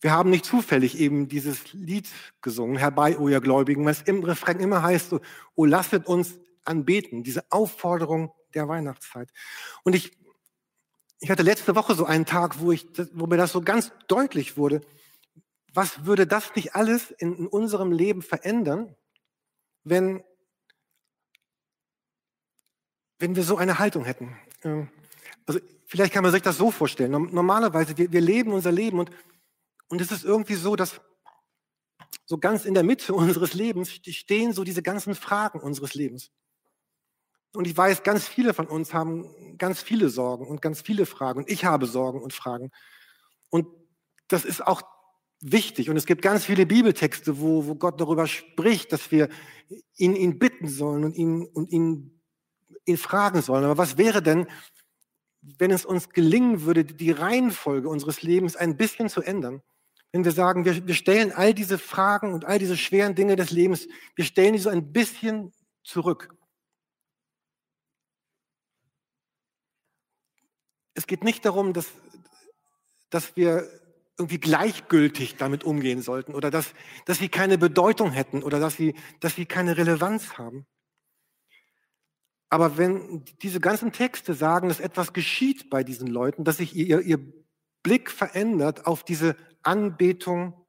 Wir 0.00 0.12
haben 0.12 0.28
nicht 0.28 0.44
zufällig 0.44 0.98
eben 0.98 1.28
dieses 1.28 1.72
Lied 1.72 2.08
gesungen, 2.42 2.76
Herbei, 2.76 3.18
o 3.18 3.28
ihr 3.28 3.40
Gläubigen, 3.40 3.86
was 3.86 4.02
im 4.02 4.22
Refrain 4.22 4.60
immer 4.60 4.82
heißt, 4.82 5.14
o 5.54 5.64
lasset 5.64 6.06
uns 6.06 6.38
anbeten, 6.64 7.22
diese 7.22 7.50
Aufforderung 7.50 8.32
der 8.52 8.68
Weihnachtszeit. 8.68 9.30
Und 9.82 9.94
ich, 9.94 10.18
ich 11.20 11.30
hatte 11.30 11.42
letzte 11.42 11.74
Woche 11.74 11.94
so 11.94 12.04
einen 12.04 12.26
Tag, 12.26 12.60
wo, 12.60 12.70
ich, 12.70 12.86
wo 13.12 13.26
mir 13.26 13.36
das 13.36 13.52
so 13.52 13.62
ganz 13.62 13.92
deutlich 14.08 14.56
wurde, 14.56 14.82
was 15.72 16.04
würde 16.04 16.26
das 16.26 16.54
nicht 16.54 16.74
alles 16.74 17.10
in, 17.10 17.34
in 17.36 17.46
unserem 17.46 17.90
Leben 17.90 18.22
verändern, 18.22 18.94
wenn, 19.84 20.24
wenn 23.18 23.36
wir 23.36 23.44
so 23.44 23.56
eine 23.56 23.78
Haltung 23.78 24.04
hätten. 24.04 24.36
Ähm, 24.62 24.88
also 25.46 25.60
vielleicht 25.86 26.12
kann 26.12 26.24
man 26.24 26.32
sich 26.32 26.42
das 26.42 26.56
so 26.56 26.70
vorstellen. 26.70 27.10
Normalerweise, 27.10 27.96
wir, 27.96 28.10
wir 28.10 28.20
leben 28.20 28.52
unser 28.52 28.72
Leben 28.72 28.98
und, 28.98 29.10
und 29.88 30.00
es 30.00 30.10
ist 30.10 30.24
irgendwie 30.24 30.54
so, 30.54 30.74
dass 30.74 31.00
so 32.26 32.38
ganz 32.38 32.64
in 32.64 32.74
der 32.74 32.82
Mitte 32.82 33.14
unseres 33.14 33.54
Lebens 33.54 33.90
stehen 33.92 34.52
so 34.52 34.64
diese 34.64 34.82
ganzen 34.82 35.14
Fragen 35.14 35.60
unseres 35.60 35.94
Lebens. 35.94 36.30
Und 37.54 37.68
ich 37.68 37.76
weiß, 37.76 38.02
ganz 38.02 38.26
viele 38.26 38.52
von 38.52 38.66
uns 38.66 38.92
haben 38.92 39.56
ganz 39.58 39.80
viele 39.80 40.08
Sorgen 40.08 40.46
und 40.46 40.60
ganz 40.60 40.80
viele 40.80 41.06
Fragen. 41.06 41.40
Und 41.40 41.50
ich 41.50 41.64
habe 41.64 41.86
Sorgen 41.86 42.20
und 42.20 42.32
Fragen. 42.32 42.72
Und 43.48 43.68
das 44.26 44.44
ist 44.44 44.66
auch 44.66 44.82
wichtig. 45.44 45.90
Und 45.90 45.96
es 45.96 46.06
gibt 46.06 46.22
ganz 46.22 46.44
viele 46.44 46.64
Bibeltexte, 46.64 47.38
wo, 47.38 47.66
wo 47.66 47.74
Gott 47.74 48.00
darüber 48.00 48.26
spricht, 48.26 48.92
dass 48.92 49.10
wir 49.10 49.28
ihn, 49.96 50.16
ihn 50.16 50.38
bitten 50.38 50.68
sollen 50.68 51.04
und 51.04 51.14
ihn, 51.14 51.44
und 51.44 51.70
ihn, 51.70 52.22
ihn 52.86 52.96
fragen 52.96 53.42
sollen. 53.42 53.64
Aber 53.64 53.76
was 53.76 53.98
wäre 53.98 54.22
denn, 54.22 54.46
wenn 55.42 55.70
es 55.70 55.84
uns 55.84 56.08
gelingen 56.08 56.62
würde, 56.62 56.84
die 56.84 57.10
Reihenfolge 57.10 57.88
unseres 57.88 58.22
Lebens 58.22 58.56
ein 58.56 58.76
bisschen 58.78 59.10
zu 59.10 59.20
ändern? 59.20 59.62
Wenn 60.12 60.24
wir 60.24 60.32
sagen, 60.32 60.64
wir, 60.64 60.86
wir 60.86 60.94
stellen 60.94 61.32
all 61.32 61.52
diese 61.52 61.76
Fragen 61.76 62.32
und 62.32 62.46
all 62.46 62.58
diese 62.58 62.76
schweren 62.76 63.14
Dinge 63.14 63.36
des 63.36 63.50
Lebens, 63.50 63.86
wir 64.16 64.24
stellen 64.24 64.54
die 64.54 64.60
so 64.60 64.70
ein 64.70 64.92
bisschen 64.92 65.52
zurück. 65.82 66.34
Es 70.94 71.06
geht 71.06 71.24
nicht 71.24 71.44
darum, 71.44 71.72
dass, 71.74 71.88
dass 73.10 73.36
wir 73.36 73.68
irgendwie 74.18 74.38
gleichgültig 74.38 75.36
damit 75.36 75.64
umgehen 75.64 76.02
sollten 76.02 76.34
oder 76.34 76.50
dass, 76.50 76.72
dass 77.04 77.18
sie 77.18 77.28
keine 77.28 77.58
Bedeutung 77.58 78.12
hätten 78.12 78.42
oder 78.42 78.60
dass 78.60 78.76
sie, 78.76 78.94
dass 79.20 79.34
sie 79.34 79.46
keine 79.46 79.76
Relevanz 79.76 80.38
haben. 80.38 80.66
Aber 82.48 82.78
wenn 82.78 83.24
diese 83.42 83.58
ganzen 83.58 83.90
Texte 83.90 84.34
sagen, 84.34 84.68
dass 84.68 84.78
etwas 84.78 85.12
geschieht 85.12 85.70
bei 85.70 85.82
diesen 85.82 86.06
Leuten, 86.06 86.44
dass 86.44 86.58
sich 86.58 86.76
ihr, 86.76 87.00
ihr 87.00 87.18
Blick 87.82 88.10
verändert 88.10 88.86
auf 88.86 89.02
diese 89.02 89.36
Anbetung 89.62 90.64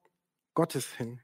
Gottes 0.56 0.92
hin. 0.94 1.22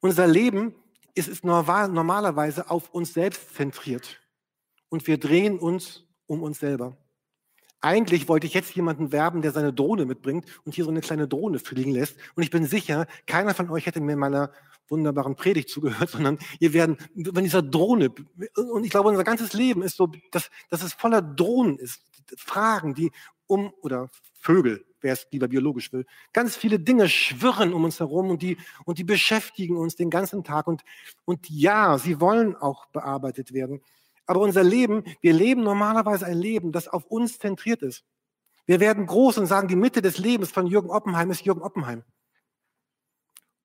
Unser 0.00 0.26
Leben 0.26 0.74
ist, 1.14 1.28
ist 1.28 1.44
normalerweise 1.44 2.70
auf 2.70 2.90
uns 2.90 3.14
selbst 3.14 3.54
zentriert 3.54 4.20
und 4.88 5.06
wir 5.06 5.18
drehen 5.18 5.58
uns 5.58 6.06
um 6.26 6.42
uns 6.42 6.58
selber. 6.58 6.96
Eigentlich 7.80 8.28
wollte 8.28 8.46
ich 8.46 8.54
jetzt 8.54 8.74
jemanden 8.74 9.10
werben, 9.10 9.42
der 9.42 9.52
seine 9.52 9.72
Drohne 9.72 10.04
mitbringt 10.04 10.44
und 10.64 10.74
hier 10.74 10.84
so 10.84 10.90
eine 10.90 11.00
kleine 11.00 11.26
Drohne 11.26 11.58
fliegen 11.58 11.92
lässt. 11.92 12.16
Und 12.34 12.42
ich 12.42 12.50
bin 12.50 12.66
sicher, 12.66 13.06
keiner 13.26 13.54
von 13.54 13.70
euch 13.70 13.86
hätte 13.86 14.00
mir 14.00 14.12
in 14.12 14.18
meiner 14.18 14.52
wunderbaren 14.88 15.36
Predigt 15.36 15.70
zugehört, 15.70 16.10
sondern 16.10 16.38
ihr 16.58 16.72
werden, 16.72 16.98
wenn 17.14 17.44
dieser 17.44 17.62
Drohne, 17.62 18.10
und 18.72 18.84
ich 18.84 18.90
glaube, 18.90 19.08
unser 19.08 19.24
ganzes 19.24 19.52
Leben 19.54 19.82
ist 19.82 19.96
so, 19.96 20.10
dass, 20.30 20.50
dass 20.68 20.82
es 20.82 20.92
voller 20.92 21.22
Drohnen 21.22 21.78
ist. 21.78 22.02
Fragen, 22.36 22.94
die 22.94 23.10
um, 23.46 23.72
oder 23.80 24.10
Vögel, 24.38 24.84
wer 25.00 25.14
es 25.14 25.26
lieber 25.32 25.48
biologisch 25.48 25.92
will, 25.92 26.06
ganz 26.32 26.56
viele 26.56 26.78
Dinge 26.78 27.08
schwirren 27.08 27.72
um 27.72 27.84
uns 27.84 27.98
herum 27.98 28.30
und 28.30 28.42
die, 28.42 28.56
und 28.84 28.98
die 28.98 29.04
beschäftigen 29.04 29.76
uns 29.76 29.96
den 29.96 30.10
ganzen 30.10 30.44
Tag. 30.44 30.66
Und, 30.66 30.82
und 31.24 31.48
ja, 31.50 31.98
sie 31.98 32.20
wollen 32.20 32.54
auch 32.54 32.86
bearbeitet 32.86 33.52
werden. 33.52 33.80
Aber 34.30 34.42
unser 34.42 34.62
Leben, 34.62 35.02
wir 35.22 35.32
leben 35.32 35.64
normalerweise 35.64 36.24
ein 36.24 36.38
Leben, 36.38 36.70
das 36.70 36.86
auf 36.86 37.04
uns 37.06 37.40
zentriert 37.40 37.82
ist. 37.82 38.04
Wir 38.64 38.78
werden 38.78 39.04
groß 39.04 39.38
und 39.38 39.46
sagen, 39.46 39.66
die 39.66 39.74
Mitte 39.74 40.02
des 40.02 40.18
Lebens 40.18 40.52
von 40.52 40.68
Jürgen 40.68 40.88
Oppenheim 40.88 41.32
ist 41.32 41.44
Jürgen 41.44 41.62
Oppenheim. 41.62 42.04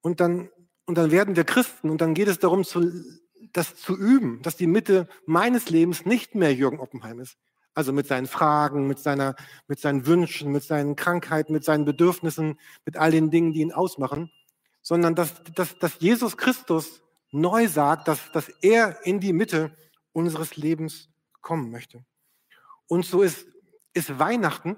Und 0.01 0.19
dann, 0.19 0.49
und 0.87 0.97
dann 0.97 1.11
werden 1.11 1.35
wir 1.35 1.43
Christen 1.43 1.91
und 1.91 2.01
dann 2.01 2.15
geht 2.15 2.27
es 2.27 2.39
darum, 2.39 2.63
zu, 2.63 2.91
das 3.53 3.75
zu 3.75 3.95
üben, 3.95 4.41
dass 4.41 4.57
die 4.57 4.65
Mitte 4.65 5.07
meines 5.27 5.69
Lebens 5.69 6.03
nicht 6.07 6.33
mehr 6.33 6.51
Jürgen 6.51 6.79
Oppenheim 6.79 7.19
ist. 7.19 7.37
Also 7.75 7.93
mit 7.93 8.07
seinen 8.07 8.25
Fragen, 8.25 8.87
mit, 8.87 8.97
seiner, 8.97 9.35
mit 9.67 9.79
seinen 9.79 10.07
Wünschen, 10.07 10.51
mit 10.51 10.63
seinen 10.63 10.95
Krankheiten, 10.95 11.53
mit 11.53 11.63
seinen 11.63 11.85
Bedürfnissen, 11.85 12.59
mit 12.85 12.97
all 12.97 13.11
den 13.11 13.29
Dingen, 13.29 13.53
die 13.53 13.61
ihn 13.61 13.71
ausmachen, 13.71 14.31
sondern 14.81 15.13
dass, 15.13 15.43
dass, 15.43 15.77
dass 15.77 15.99
Jesus 15.99 16.37
Christus 16.37 17.03
neu 17.29 17.67
sagt, 17.67 18.07
dass, 18.07 18.31
dass 18.31 18.49
er 18.63 19.05
in 19.05 19.19
die 19.19 19.31
Mitte 19.31 19.71
unseres 20.15 20.55
Lebens 20.55 21.09
kommen 21.41 21.69
möchte. 21.69 22.05
Und 22.87 23.05
so 23.05 23.21
ist, 23.21 23.45
ist 23.93 24.17
Weihnachten. 24.17 24.77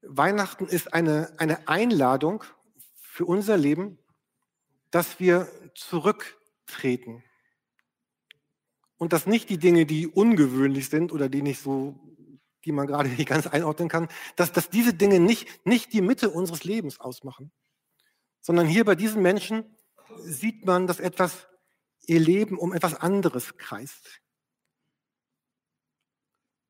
Weihnachten 0.00 0.66
ist 0.66 0.94
eine, 0.94 1.34
eine 1.38 1.68
Einladung 1.68 2.42
für 2.94 3.26
unser 3.26 3.56
Leben, 3.56 3.98
dass 4.90 5.20
wir 5.20 5.48
zurücktreten. 5.74 7.22
Und 8.96 9.12
dass 9.12 9.26
nicht 9.26 9.50
die 9.50 9.58
Dinge, 9.58 9.84
die 9.84 10.06
ungewöhnlich 10.06 10.88
sind 10.88 11.12
oder 11.12 11.28
die 11.28 11.42
nicht 11.42 11.60
so, 11.60 12.00
die 12.64 12.72
man 12.72 12.86
gerade 12.86 13.08
nicht 13.18 13.28
ganz 13.28 13.46
einordnen 13.46 13.88
kann, 13.88 14.08
dass, 14.36 14.52
dass 14.52 14.70
diese 14.70 14.94
Dinge 14.94 15.20
nicht, 15.20 15.66
nicht 15.66 15.92
die 15.92 16.00
Mitte 16.00 16.30
unseres 16.30 16.64
Lebens 16.64 16.98
ausmachen, 16.98 17.52
sondern 18.40 18.66
hier 18.66 18.84
bei 18.86 18.94
diesen 18.94 19.20
Menschen 19.20 19.76
sieht 20.20 20.64
man, 20.64 20.86
dass 20.86 21.00
etwas 21.00 21.48
ihr 22.08 22.20
Leben 22.20 22.58
um 22.58 22.72
etwas 22.72 22.94
anderes 22.94 23.56
kreist. 23.56 24.20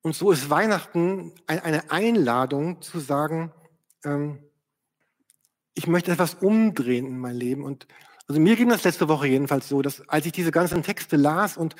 Und 0.01 0.15
so 0.15 0.31
ist 0.31 0.49
Weihnachten 0.49 1.33
eine 1.47 1.91
Einladung 1.91 2.81
zu 2.81 2.99
sagen, 2.99 3.51
ähm, 4.03 4.43
ich 5.73 5.87
möchte 5.87 6.11
etwas 6.11 6.35
umdrehen 6.35 7.05
in 7.05 7.19
mein 7.19 7.35
Leben. 7.35 7.63
Und 7.63 7.87
also 8.27 8.39
mir 8.39 8.55
ging 8.55 8.69
das 8.69 8.83
letzte 8.83 9.07
Woche 9.07 9.27
jedenfalls 9.27 9.67
so, 9.67 9.81
dass 9.81 10.07
als 10.09 10.25
ich 10.25 10.31
diese 10.31 10.51
ganzen 10.51 10.83
Texte 10.83 11.15
las 11.15 11.57
und 11.57 11.75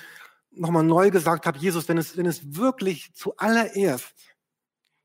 nochmal 0.51 0.83
neu 0.83 1.11
gesagt 1.11 1.45
habe, 1.45 1.59
Jesus, 1.59 1.87
wenn 1.89 1.97
es, 1.97 2.17
wenn 2.17 2.25
es 2.25 2.55
wirklich 2.55 3.13
zuallererst, 3.13 4.13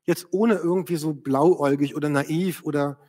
jetzt 0.03 0.27
ohne 0.31 0.55
irgendwie 0.55 0.97
so 0.97 1.13
blauäugig 1.13 1.95
oder 1.95 2.09
naiv 2.09 2.63
oder 2.63 2.99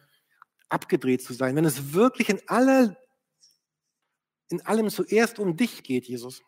abgedreht 0.68 1.22
zu 1.22 1.34
sein, 1.34 1.54
wenn 1.56 1.64
es 1.64 1.92
wirklich 1.92 2.28
in 2.28 2.40
aller 2.48 2.96
in 4.48 4.60
allem 4.64 4.90
zuerst 4.90 5.38
um 5.38 5.56
dich 5.56 5.82
geht, 5.82 6.06
Jesus, 6.06 6.42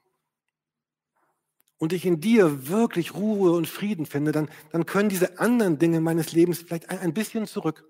und 1.79 1.93
ich 1.93 2.05
in 2.05 2.21
dir 2.21 2.69
wirklich 2.69 3.15
Ruhe 3.15 3.53
und 3.53 3.69
Frieden 3.69 4.05
finde, 4.05 4.33
dann, 4.33 4.51
dann 4.73 4.85
können 4.85 5.09
diese 5.09 5.39
anderen 5.39 5.79
Dinge 5.79 6.01
meines 6.01 6.33
Lebens 6.33 6.61
vielleicht 6.61 6.91
ein, 6.91 6.99
ein 6.99 7.15
bisschen 7.15 7.47
zurück. 7.47 7.89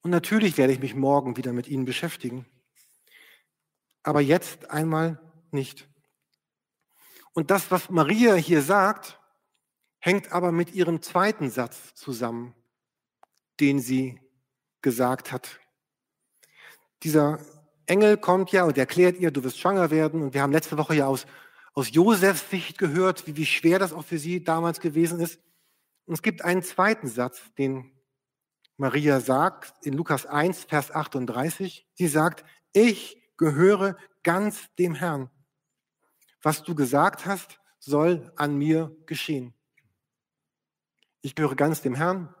Und 0.00 0.10
natürlich 0.10 0.56
werde 0.56 0.72
ich 0.72 0.80
mich 0.80 0.94
morgen 0.94 1.36
wieder 1.36 1.52
mit 1.52 1.68
ihnen 1.68 1.84
beschäftigen. 1.84 2.46
Aber 4.02 4.22
jetzt 4.22 4.70
einmal 4.70 5.20
nicht. 5.50 5.86
Und 7.34 7.50
das, 7.50 7.70
was 7.70 7.90
Maria 7.90 8.34
hier 8.34 8.62
sagt, 8.62 9.20
hängt 9.98 10.32
aber 10.32 10.50
mit 10.50 10.72
ihrem 10.72 11.02
zweiten 11.02 11.50
Satz 11.50 11.94
zusammen, 11.94 12.54
den 13.60 13.80
sie 13.80 14.18
gesagt 14.80 15.30
hat 15.30 15.60
dieser 17.02 17.38
Engel 17.86 18.16
kommt 18.16 18.52
ja 18.52 18.64
und 18.64 18.76
erklärt 18.76 19.18
ihr, 19.18 19.30
du 19.30 19.42
wirst 19.44 19.58
schwanger 19.58 19.90
werden. 19.90 20.22
Und 20.22 20.34
wir 20.34 20.42
haben 20.42 20.52
letzte 20.52 20.76
Woche 20.76 20.94
ja 20.94 21.06
aus, 21.06 21.26
aus 21.74 21.92
Josefs 21.92 22.50
Sicht 22.50 22.78
gehört, 22.78 23.26
wie, 23.26 23.36
wie 23.36 23.46
schwer 23.46 23.78
das 23.78 23.92
auch 23.92 24.04
für 24.04 24.18
sie 24.18 24.44
damals 24.44 24.80
gewesen 24.80 25.20
ist. 25.20 25.40
Und 26.06 26.14
es 26.14 26.22
gibt 26.22 26.44
einen 26.44 26.62
zweiten 26.62 27.08
Satz, 27.08 27.40
den 27.56 27.92
Maria 28.76 29.20
sagt 29.20 29.74
in 29.84 29.94
Lukas 29.94 30.26
1, 30.26 30.64
Vers 30.64 30.90
38. 30.90 31.86
Sie 31.94 32.08
sagt, 32.08 32.44
ich 32.72 33.20
gehöre 33.36 33.96
ganz 34.22 34.74
dem 34.76 34.94
Herrn. 34.94 35.30
Was 36.42 36.62
du 36.62 36.74
gesagt 36.74 37.26
hast, 37.26 37.58
soll 37.78 38.32
an 38.36 38.56
mir 38.56 38.94
geschehen. 39.06 39.54
Ich 41.20 41.34
gehöre 41.34 41.56
ganz 41.56 41.82
dem 41.82 41.94
Herrn 41.94 42.34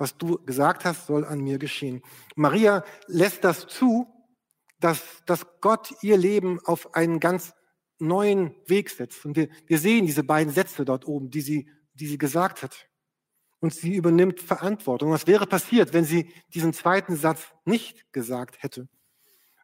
was 0.00 0.16
du 0.16 0.38
gesagt 0.44 0.84
hast, 0.84 1.06
soll 1.06 1.26
an 1.26 1.40
mir 1.40 1.58
geschehen. 1.58 2.02
Maria 2.34 2.84
lässt 3.06 3.44
das 3.44 3.66
zu, 3.66 4.06
dass, 4.80 5.02
dass 5.26 5.46
Gott 5.60 5.94
ihr 6.00 6.16
Leben 6.16 6.58
auf 6.64 6.94
einen 6.94 7.20
ganz 7.20 7.52
neuen 7.98 8.54
Weg 8.66 8.88
setzt. 8.88 9.26
Und 9.26 9.36
wir, 9.36 9.50
wir 9.66 9.78
sehen 9.78 10.06
diese 10.06 10.24
beiden 10.24 10.52
Sätze 10.52 10.86
dort 10.86 11.06
oben, 11.06 11.30
die 11.30 11.42
sie, 11.42 11.68
die 11.92 12.06
sie 12.06 12.16
gesagt 12.16 12.62
hat. 12.62 12.88
Und 13.60 13.74
sie 13.74 13.94
übernimmt 13.94 14.40
Verantwortung. 14.40 15.10
Was 15.10 15.26
wäre 15.26 15.46
passiert, 15.46 15.92
wenn 15.92 16.06
sie 16.06 16.32
diesen 16.54 16.72
zweiten 16.72 17.14
Satz 17.14 17.48
nicht 17.66 18.10
gesagt 18.10 18.62
hätte? 18.62 18.88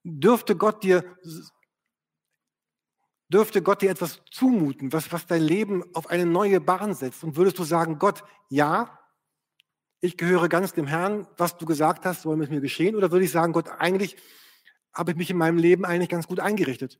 Dürfte 0.04 0.54
Gott 0.54 0.84
dir, 0.84 1.16
dürfte 3.28 3.62
Gott 3.62 3.80
dir 3.80 3.90
etwas 3.90 4.20
zumuten, 4.30 4.92
was, 4.92 5.10
was 5.12 5.26
dein 5.26 5.42
Leben 5.42 5.82
auf 5.94 6.10
eine 6.10 6.26
neue 6.26 6.60
Bahn 6.60 6.92
setzt? 6.92 7.24
Und 7.24 7.36
würdest 7.36 7.58
du 7.58 7.64
sagen, 7.64 7.98
Gott, 7.98 8.22
ja, 8.50 8.98
ich 10.06 10.16
gehöre 10.16 10.48
ganz 10.48 10.72
dem 10.72 10.86
Herrn, 10.86 11.26
was 11.36 11.56
du 11.56 11.66
gesagt 11.66 12.04
hast, 12.06 12.22
soll 12.22 12.36
mit 12.36 12.50
mir 12.50 12.60
geschehen? 12.60 12.96
Oder 12.96 13.10
würde 13.10 13.24
ich 13.24 13.30
sagen, 13.30 13.52
Gott, 13.52 13.68
eigentlich 13.68 14.16
habe 14.92 15.10
ich 15.10 15.16
mich 15.16 15.30
in 15.30 15.36
meinem 15.36 15.58
Leben 15.58 15.84
eigentlich 15.84 16.08
ganz 16.08 16.26
gut 16.26 16.40
eingerichtet. 16.40 16.98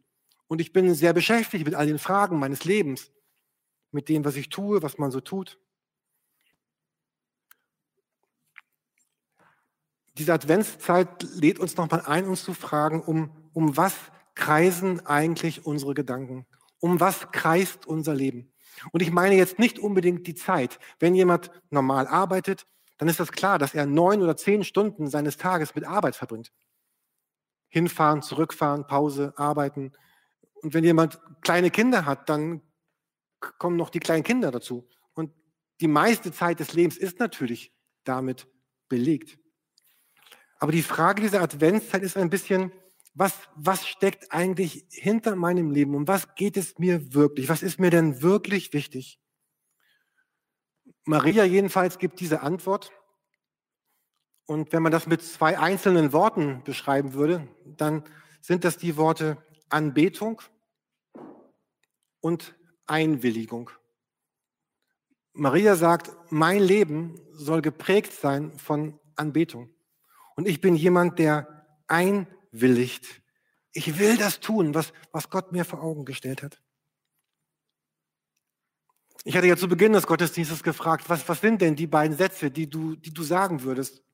Und 0.48 0.60
ich 0.60 0.72
bin 0.72 0.94
sehr 0.94 1.12
beschäftigt 1.12 1.64
mit 1.64 1.75
all 1.75 1.86
den 1.86 1.98
Fragen 1.98 2.38
meines 2.38 2.64
Lebens, 2.64 3.10
mit 3.90 4.08
dem, 4.08 4.25
was 4.25 4.36
ich 4.36 4.48
tue, 4.48 4.82
was 4.82 4.98
man 4.98 5.10
so 5.10 5.20
tut. 5.20 5.58
Diese 10.18 10.32
Adventszeit 10.32 11.22
lädt 11.34 11.58
uns 11.58 11.76
nochmal 11.76 12.02
ein, 12.06 12.26
uns 12.26 12.44
zu 12.44 12.54
fragen, 12.54 13.02
um, 13.02 13.30
um 13.52 13.76
was 13.76 13.94
kreisen 14.34 15.04
eigentlich 15.04 15.66
unsere 15.66 15.94
Gedanken? 15.94 16.46
Um 16.78 17.00
was 17.00 17.30
kreist 17.32 17.86
unser 17.86 18.14
Leben? 18.14 18.52
Und 18.92 19.02
ich 19.02 19.10
meine 19.10 19.34
jetzt 19.34 19.58
nicht 19.58 19.78
unbedingt 19.78 20.26
die 20.26 20.34
Zeit. 20.34 20.78
Wenn 20.98 21.14
jemand 21.14 21.50
normal 21.70 22.06
arbeitet, 22.06 22.66
dann 22.99 23.09
ist 23.09 23.21
das 23.21 23.33
klar, 23.33 23.59
dass 23.59 23.75
er 23.75 23.87
neun 23.87 24.23
oder 24.23 24.37
zehn 24.37 24.65
Stunden 24.65 25.09
seines 25.09 25.37
Tages 25.37 25.75
mit 25.75 25.85
Arbeit 25.85 26.17
verbringt. 26.17 26.53
Hinfahren, 27.69 28.23
zurückfahren, 28.23 28.87
Pause, 28.87 29.35
arbeiten. 29.37 29.93
Und 30.62 30.73
wenn 30.73 30.85
jemand 30.85 31.21
kleine 31.43 31.71
Kinder 31.71 32.07
hat, 32.07 32.29
dann 32.29 32.62
kommen 33.59 33.76
noch 33.76 33.91
die 33.91 34.00
kleinen 34.00 34.25
Kinder 34.25 34.50
dazu. 34.50 34.88
Und 35.15 35.33
die 35.81 35.88
meiste 35.88 36.33
Zeit 36.33 36.61
des 36.61 36.73
Lebens 36.73 36.97
ist 36.97 37.19
natürlich 37.19 37.73
damit 38.05 38.49
belegt. 38.88 39.38
Aber 40.59 40.73
die 40.73 40.83
Frage 40.83 41.21
dieser 41.21 41.43
Adventszeit 41.43 42.03
ist 42.03 42.17
ein 42.17 42.31
bisschen, 42.31 42.73
was, 43.12 43.35
was 43.55 43.87
steckt 43.87 44.33
eigentlich 44.33 44.87
hinter 44.91 45.37
meinem 45.37 45.71
Leben? 45.71 45.95
Um 45.95 46.09
was 46.09 46.35
geht 46.35 46.57
es 46.57 46.79
mir 46.79 47.15
wirklich? 47.15 47.49
Was 47.49 47.62
ist 47.62 47.79
mir 47.79 47.91
denn 47.91 48.23
wirklich 48.23 48.73
wichtig? 48.73 49.19
Maria 51.06 51.44
jedenfalls 51.44 51.98
gibt 51.98 52.20
diese 52.20 52.42
Antwort. 52.42 52.92
Und 54.44 54.72
wenn 54.72 54.82
man 54.82 54.92
das 54.92 55.06
mit 55.06 55.22
zwei 55.22 55.58
einzelnen 55.58 56.12
Worten 56.12 56.62
beschreiben 56.64 57.14
würde, 57.14 57.48
dann 57.64 58.04
sind 58.40 58.64
das 58.64 58.76
die 58.76 58.96
Worte 58.96 59.38
Anbetung 59.68 60.42
und 62.20 62.56
Einwilligung. 62.86 63.70
Maria 65.32 65.76
sagt, 65.76 66.10
mein 66.30 66.60
Leben 66.60 67.20
soll 67.32 67.62
geprägt 67.62 68.12
sein 68.12 68.58
von 68.58 68.98
Anbetung. 69.14 69.70
Und 70.34 70.48
ich 70.48 70.60
bin 70.60 70.75
jemand, 70.75 71.18
der 71.18 71.66
einwilligt. 71.86 73.22
Ich 73.72 73.98
will 73.98 74.16
das 74.16 74.40
tun, 74.40 74.75
was, 74.75 74.92
was 75.12 75.30
Gott 75.30 75.52
mir 75.52 75.64
vor 75.64 75.82
Augen 75.82 76.04
gestellt 76.04 76.42
hat. 76.42 76.60
Ich 79.28 79.37
hatte 79.37 79.49
ja 79.49 79.56
zu 79.56 79.66
Beginn 79.66 79.92
des 79.92 80.06
Gottesdienstes 80.06 80.62
gefragt, 80.62 81.09
was, 81.09 81.28
was 81.28 81.40
sind 81.40 81.61
denn 81.61 81.75
die 81.75 81.88
beiden 81.88 82.16
Sätze, 82.16 82.49
die 82.49 82.71
du, 82.71 82.95
die 82.95 83.12
du 83.12 83.25
sagen 83.25 83.64
würdest, 83.64 84.04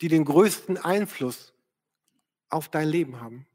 die 0.00 0.08
den 0.08 0.24
größten 0.24 0.76
Einfluss 0.76 1.54
auf 2.48 2.68
dein 2.68 2.88
Leben 2.88 3.20
haben? 3.20 3.46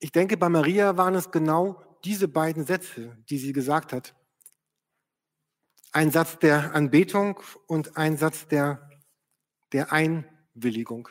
Ich 0.00 0.10
denke, 0.10 0.36
bei 0.36 0.48
Maria 0.48 0.96
waren 0.96 1.14
es 1.14 1.30
genau 1.30 1.80
diese 2.02 2.26
beiden 2.26 2.66
Sätze, 2.66 3.16
die 3.30 3.38
sie 3.38 3.52
gesagt 3.52 3.92
hat. 3.92 4.16
Ein 5.92 6.10
Satz 6.10 6.40
der 6.40 6.74
Anbetung 6.74 7.40
und 7.68 7.96
ein 7.96 8.16
Satz 8.16 8.48
der, 8.48 8.90
der 9.70 9.92
Einwilligung. 9.92 11.08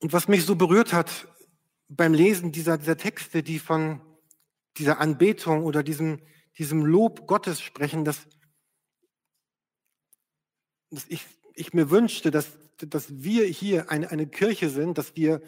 Und 0.00 0.12
was 0.12 0.28
mich 0.28 0.44
so 0.44 0.56
berührt 0.56 0.92
hat 0.92 1.26
beim 1.88 2.12
Lesen 2.12 2.52
dieser, 2.52 2.76
dieser 2.76 2.98
Texte, 2.98 3.42
die 3.42 3.58
von 3.58 4.02
dieser 4.76 5.00
Anbetung 5.00 5.64
oder 5.64 5.82
diesem, 5.82 6.20
diesem 6.58 6.84
Lob 6.84 7.26
Gottes 7.26 7.60
sprechen, 7.60 8.04
dass, 8.04 8.26
dass 10.90 11.06
ich, 11.08 11.24
ich 11.54 11.72
mir 11.72 11.90
wünschte, 11.90 12.30
dass, 12.30 12.58
dass 12.78 13.22
wir 13.22 13.46
hier 13.46 13.90
eine, 13.90 14.10
eine 14.10 14.26
Kirche 14.26 14.70
sind, 14.70 14.98
dass 14.98 15.16
wir 15.16 15.42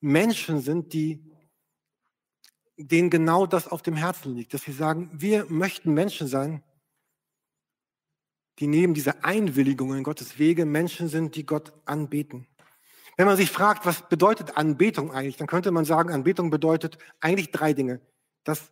Menschen 0.00 0.60
sind, 0.60 0.92
die 0.92 1.30
denen 2.76 3.10
genau 3.10 3.46
das 3.46 3.68
auf 3.68 3.82
dem 3.82 3.94
Herzen 3.94 4.34
liegt, 4.34 4.54
dass 4.54 4.62
sie 4.62 4.72
sagen, 4.72 5.10
wir 5.12 5.44
möchten 5.50 5.92
Menschen 5.92 6.26
sein, 6.26 6.62
die 8.58 8.66
neben 8.66 8.94
dieser 8.94 9.24
Einwilligung 9.24 9.94
in 9.94 10.02
Gottes 10.02 10.38
Wege 10.38 10.64
Menschen 10.64 11.08
sind, 11.08 11.36
die 11.36 11.44
Gott 11.44 11.72
anbeten. 11.84 12.46
Wenn 13.16 13.26
man 13.26 13.36
sich 13.36 13.50
fragt, 13.50 13.84
was 13.84 14.08
bedeutet 14.08 14.56
Anbetung 14.56 15.12
eigentlich, 15.12 15.36
dann 15.36 15.46
könnte 15.46 15.70
man 15.70 15.84
sagen, 15.84 16.10
Anbetung 16.10 16.50
bedeutet 16.50 16.96
eigentlich 17.20 17.50
drei 17.50 17.74
Dinge 17.74 18.00
dass, 18.44 18.70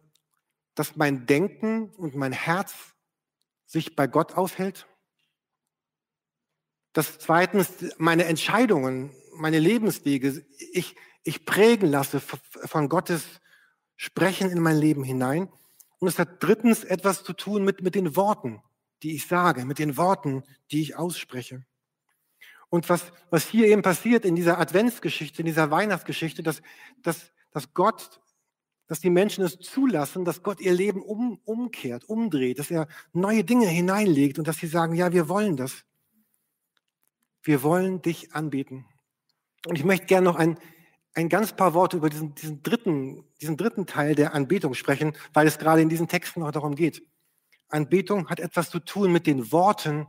dass 0.75 0.97
mein 0.97 1.27
Denken 1.27 1.91
und 1.91 2.15
mein 2.15 2.33
Herz 2.33 2.75
sich 3.67 3.95
bei 3.95 4.07
Gott 4.07 4.35
aufhält. 4.35 4.87
Dass 6.93 7.19
zweitens 7.19 7.69
meine 7.99 8.25
Entscheidungen, 8.25 9.15
meine 9.35 9.59
Lebenswege, 9.59 10.45
ich, 10.73 10.97
ich 11.23 11.45
prägen 11.45 11.91
lasse 11.91 12.21
von 12.21 12.89
Gottes 12.89 13.25
Sprechen 13.97 14.51
in 14.51 14.61
mein 14.61 14.79
Leben 14.79 15.05
hinein. 15.05 15.53
Und 15.99 16.09
es 16.09 16.19
hat 16.19 16.43
drittens 16.43 16.85
etwas 16.85 17.25
zu 17.25 17.33
tun 17.33 17.65
mit, 17.65 17.83
mit 17.83 17.95
den 17.95 18.17
Worten, 18.17 18.63
die 19.03 19.17
ich 19.17 19.27
sage, 19.27 19.65
mit 19.65 19.79
den 19.79 19.97
Worten, 19.97 20.45
die 20.71 20.81
ich 20.81 20.97
ausspreche. 20.97 21.67
Und 22.71 22.89
was, 22.89 23.13
was 23.31 23.47
hier 23.47 23.67
eben 23.67 23.83
passiert 23.83 24.25
in 24.25 24.37
dieser 24.37 24.59
Adventsgeschichte, 24.59 25.43
in 25.43 25.47
dieser 25.47 25.71
Weihnachtsgeschichte, 25.71 26.43
dass, 26.43 26.63
dass, 27.03 27.33
dass 27.51 27.75
Gott 27.75 28.21
dass 28.89 29.01
die 29.01 29.11
Menschen 29.11 29.45
es 29.45 29.59
zulassen, 29.59 30.25
dass 30.25 30.43
Gott 30.43 30.61
ihr 30.61 30.73
Leben 30.73 31.03
um, 31.03 31.41
umkehrt, 31.45 32.05
umdreht, 32.09 32.59
dass 32.59 32.71
er 32.71 32.89
neue 33.13 33.45
Dinge 33.45 33.67
hineinlegt 33.67 34.39
und 34.39 34.49
dass 34.49 34.57
sie 34.57 34.67
sagen, 34.67 34.95
ja, 34.95 35.13
wir 35.13 35.29
wollen 35.29 35.57
das. 35.57 35.85
Wir 37.43 37.63
wollen 37.63 38.03
dich 38.03 38.35
anbeten. 38.35 38.87
Und 39.67 39.77
ich 39.77 39.85
möchte 39.85 40.07
gerne 40.07 40.25
noch 40.25 40.37
ein, 40.37 40.59
ein 41.15 41.29
ganz 41.29 41.55
paar 41.55 41.75
Worte 41.75 41.99
über 41.99 42.09
diesen, 42.09 42.35
diesen, 42.35 42.63
dritten, 42.63 43.25
diesen 43.41 43.59
dritten 43.59 43.87
Teil 43.87 44.15
der 44.15 44.35
Anbetung 44.35 44.73
sprechen, 44.73 45.15
weil 45.35 45.47
es 45.47 45.59
gerade 45.59 45.83
in 45.83 45.91
diesen 45.91 46.09
Texten 46.09 46.43
auch 46.43 46.51
darum 46.51 46.75
geht. 46.75 47.07
Anbetung 47.69 48.31
hat 48.31 48.41
etwas 48.41 48.71
zu 48.71 48.79
tun 48.79 49.13
mit 49.13 49.27
den 49.27 49.53
Worten, 49.53 50.07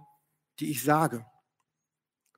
die 0.59 0.71
ich 0.71 0.83
sage, 0.83 1.25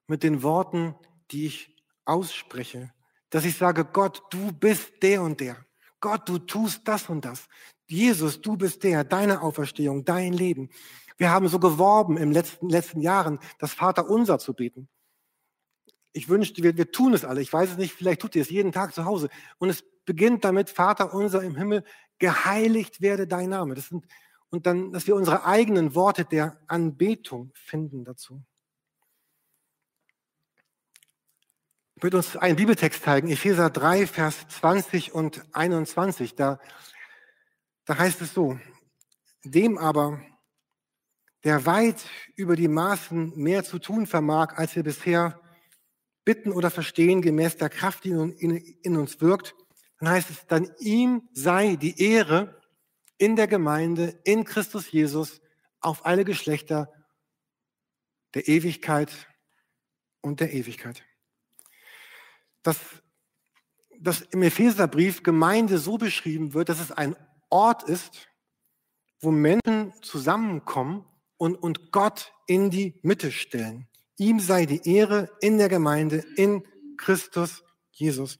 mit 0.08 0.24
den 0.24 0.42
Worten, 0.42 0.96
die 1.30 1.46
ich 1.46 1.84
ausspreche, 2.06 2.92
dass 3.30 3.46
ich 3.46 3.56
sage, 3.56 3.86
Gott, 3.86 4.24
du 4.32 4.52
bist 4.52 5.04
der 5.04 5.22
und 5.22 5.40
der. 5.40 5.64
Gott, 6.02 6.28
du 6.28 6.40
tust 6.40 6.88
das 6.88 7.10
und 7.10 7.24
das. 7.24 7.48
Jesus, 7.88 8.42
du 8.42 8.58
bist 8.58 8.84
der, 8.84 9.04
deine 9.04 9.42
Auferstehung, 9.42 10.04
dein 10.04 10.34
Leben. 10.34 10.70
Wir 11.18 11.30
haben 11.30 11.48
so 11.48 11.60
geworben 11.60 12.18
im 12.18 12.32
letzten, 12.32 12.70
letzten 12.70 13.00
Jahren, 13.02 13.40
das 13.60 13.74
Vater 13.74 14.10
unser 14.10 14.40
zu 14.40 14.54
beten. 14.54 14.90
Ich 16.14 16.28
wünschte, 16.28 16.64
wir, 16.64 16.76
wir 16.76 16.92
tun 16.92 17.14
es 17.14 17.24
alle. 17.24 17.42
Ich 17.42 17.54
weiß 17.54 17.72
es 17.72 17.78
nicht, 17.78 17.94
vielleicht 17.94 18.22
tut 18.22 18.36
ihr 18.36 18.42
es 18.42 18.50
jeden 18.50 18.72
Tag 18.72 18.94
zu 18.94 19.06
Hause. 19.06 19.30
Und 19.60 19.70
es 19.70 19.84
beginnt 20.06 20.44
damit, 20.44 20.70
Vater 20.70 21.14
unser 21.14 21.44
im 21.44 21.56
Himmel, 21.56 21.84
geheiligt 22.18 23.02
werde 23.02 23.28
dein 23.28 23.50
Name. 23.50 23.76
Das 23.76 23.88
sind, 23.88 24.06
und 24.50 24.66
dann, 24.66 24.92
dass 24.92 25.08
wir 25.08 25.16
unsere 25.16 25.46
eigenen 25.46 25.96
Worte 25.96 26.26
der 26.26 26.60
Anbetung 26.68 27.52
finden 27.54 28.04
dazu. 28.04 28.44
Ich 32.02 32.04
würde 32.04 32.18
uns 32.18 32.36
einen 32.36 32.56
Bibeltext 32.56 33.04
zeigen, 33.04 33.30
Epheser 33.30 33.70
3, 33.70 34.08
Vers 34.08 34.48
20 34.48 35.14
und 35.14 35.44
21. 35.54 36.34
Da, 36.34 36.60
da 37.86 37.96
heißt 37.96 38.22
es 38.22 38.34
so, 38.34 38.60
dem 39.44 39.78
aber, 39.78 40.20
der 41.44 41.68
weit 41.68 42.04
über 42.36 42.56
die 42.56 42.70
Maßen 42.70 43.38
mehr 43.38 43.64
zu 43.64 43.78
tun 43.78 44.08
vermag, 44.08 44.58
als 44.58 44.76
wir 44.76 44.82
bisher 44.82 45.40
bitten 46.26 46.52
oder 46.52 46.72
verstehen, 46.72 47.22
gemäß 47.22 47.58
der 47.58 47.70
Kraft, 47.70 48.04
die 48.04 48.10
in, 48.10 48.58
in 48.58 48.98
uns 48.98 49.22
wirkt, 49.22 49.54
dann 50.00 50.10
heißt 50.10 50.32
es, 50.32 50.48
dann 50.48 50.72
ihm 50.80 51.30
sei 51.34 51.76
die 51.76 52.02
Ehre 52.02 52.60
in 53.20 53.36
der 53.36 53.48
Gemeinde, 53.48 54.20
in 54.24 54.44
Christus 54.44 54.92
Jesus, 54.92 55.40
auf 55.82 56.04
alle 56.04 56.26
Geschlechter 56.26 56.92
der 58.34 58.48
Ewigkeit 58.48 59.12
und 60.22 60.40
der 60.40 60.52
Ewigkeit 60.52 61.04
dass, 62.63 62.78
dass 64.00 64.21
im 64.21 64.43
Epheserbrief 64.43 65.24
Gemeinde 65.24 65.78
so 65.78 65.97
beschrieben 65.97 66.54
wird, 66.54 66.69
dass 66.69 66.80
es 66.80 66.91
ein 66.91 67.15
Ort 67.50 67.84
ist, 67.84 68.28
wo 69.19 69.32
Menschen 69.32 69.93
zusammenkommen 70.02 71.06
und, 71.38 71.56
und 71.56 71.91
Gott 71.91 72.34
in 72.47 72.69
die 72.69 73.00
Mitte 73.04 73.32
stellen. 73.32 73.88
Ihm 74.17 74.39
sei 74.39 74.65
die 74.65 74.88
Ehre 74.88 75.32
in 75.41 75.58
der 75.58 75.69
Gemeinde, 75.69 76.24
in 76.36 76.63
Christus 76.97 77.63
Jesus. 77.91 78.39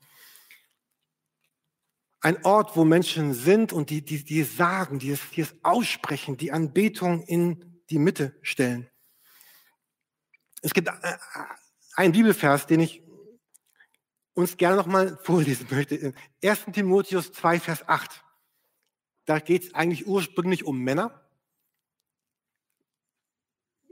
Ein 2.20 2.44
Ort, 2.46 2.76
wo 2.76 2.86
Menschen 2.86 3.34
sind 3.34 3.74
und 3.74 3.90
die, 3.90 4.04
die, 4.04 4.24
die 4.24 4.44
sagen, 4.44 5.00
die 5.00 5.10
es, 5.10 5.22
die 5.36 5.42
es 5.42 5.56
aussprechen, 5.64 6.38
die 6.38 6.52
Anbetung 6.52 7.24
in 7.24 7.84
die 7.90 7.98
Mitte 7.98 8.38
stellen. 8.44 8.90
Es 10.62 10.74
gibt 10.74 10.88
äh, 10.88 11.18
einen 11.96 12.14
Bibelvers, 12.14 12.68
den 12.68 12.80
ich 12.80 13.02
uns 14.34 14.58
gerne 14.58 14.78
nochmal 14.78 15.18
vorlesen 15.24 15.68
möchte. 15.70 16.14
1. 16.44 16.66
Timotheus 16.74 17.32
2, 17.32 17.60
Vers 17.60 17.88
8. 17.88 18.24
Da 19.26 19.40
geht 19.40 19.64
es 19.64 19.74
eigentlich 19.74 20.08
ursprünglich 20.08 20.66
um 20.66 20.80
Männer. 20.80 21.22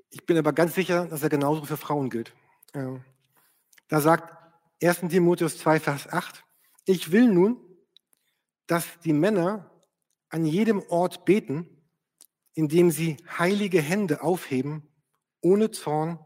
Ich 0.10 0.26
bin 0.26 0.38
aber 0.38 0.54
ganz 0.54 0.74
sicher, 0.74 1.06
dass 1.06 1.22
er 1.22 1.30
genauso 1.30 1.66
für 1.66 1.78
Frauen 1.78 2.10
gilt. 2.10 2.34
Ähm, 2.74 3.04
da 3.88 4.02
sagt 4.02 4.36
1. 4.82 5.02
Timotheus 5.10 5.58
2, 5.60 5.80
Vers 5.80 6.08
8, 6.08 6.44
ich 6.86 7.12
will 7.12 7.28
nun, 7.28 7.58
dass 8.66 9.00
die 9.04 9.14
Männer 9.14 9.70
an 10.30 10.46
jedem 10.46 10.82
Ort 10.90 11.26
beten, 11.26 11.68
indem 12.54 12.92
sie 12.92 13.18
heilige 13.38 13.82
Hände 13.82 14.22
aufheben, 14.22 14.88
ohne 15.42 15.72
Zorn 15.72 16.20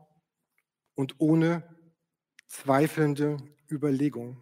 und 0.96 1.16
ohne 1.20 1.64
zweifelnde 2.48 3.38
Überlegung. 3.70 4.42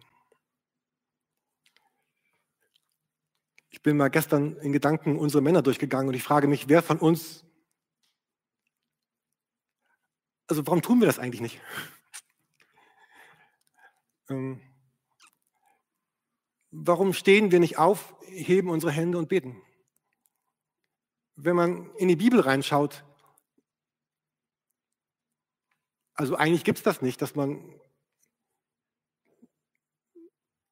Ich 3.70 3.82
bin 3.82 3.96
mal 3.96 4.08
gestern 4.08 4.56
in 4.58 4.72
Gedanken 4.72 5.18
unsere 5.18 5.42
Männer 5.42 5.62
durchgegangen 5.62 6.08
und 6.08 6.14
ich 6.14 6.22
frage 6.22 6.46
mich, 6.46 6.68
wer 6.68 6.82
von 6.82 6.98
uns 6.98 7.44
also 10.52 10.66
warum 10.66 10.82
tun 10.82 11.00
wir 11.00 11.06
das 11.06 11.18
eigentlich 11.18 11.40
nicht? 11.40 11.60
Ähm, 14.28 14.60
warum 16.70 17.12
stehen 17.12 17.50
wir 17.50 17.58
nicht 17.58 17.76
auf, 17.76 18.14
heben 18.28 18.70
unsere 18.70 18.92
Hände 18.92 19.18
und 19.18 19.28
beten? 19.28 19.60
Wenn 21.34 21.56
man 21.56 21.92
in 21.96 22.06
die 22.06 22.14
Bibel 22.14 22.38
reinschaut, 22.38 23.04
also 26.14 26.36
eigentlich 26.36 26.62
gibt 26.62 26.78
es 26.78 26.84
das 26.84 27.02
nicht, 27.02 27.20
dass 27.20 27.34
man 27.34 27.80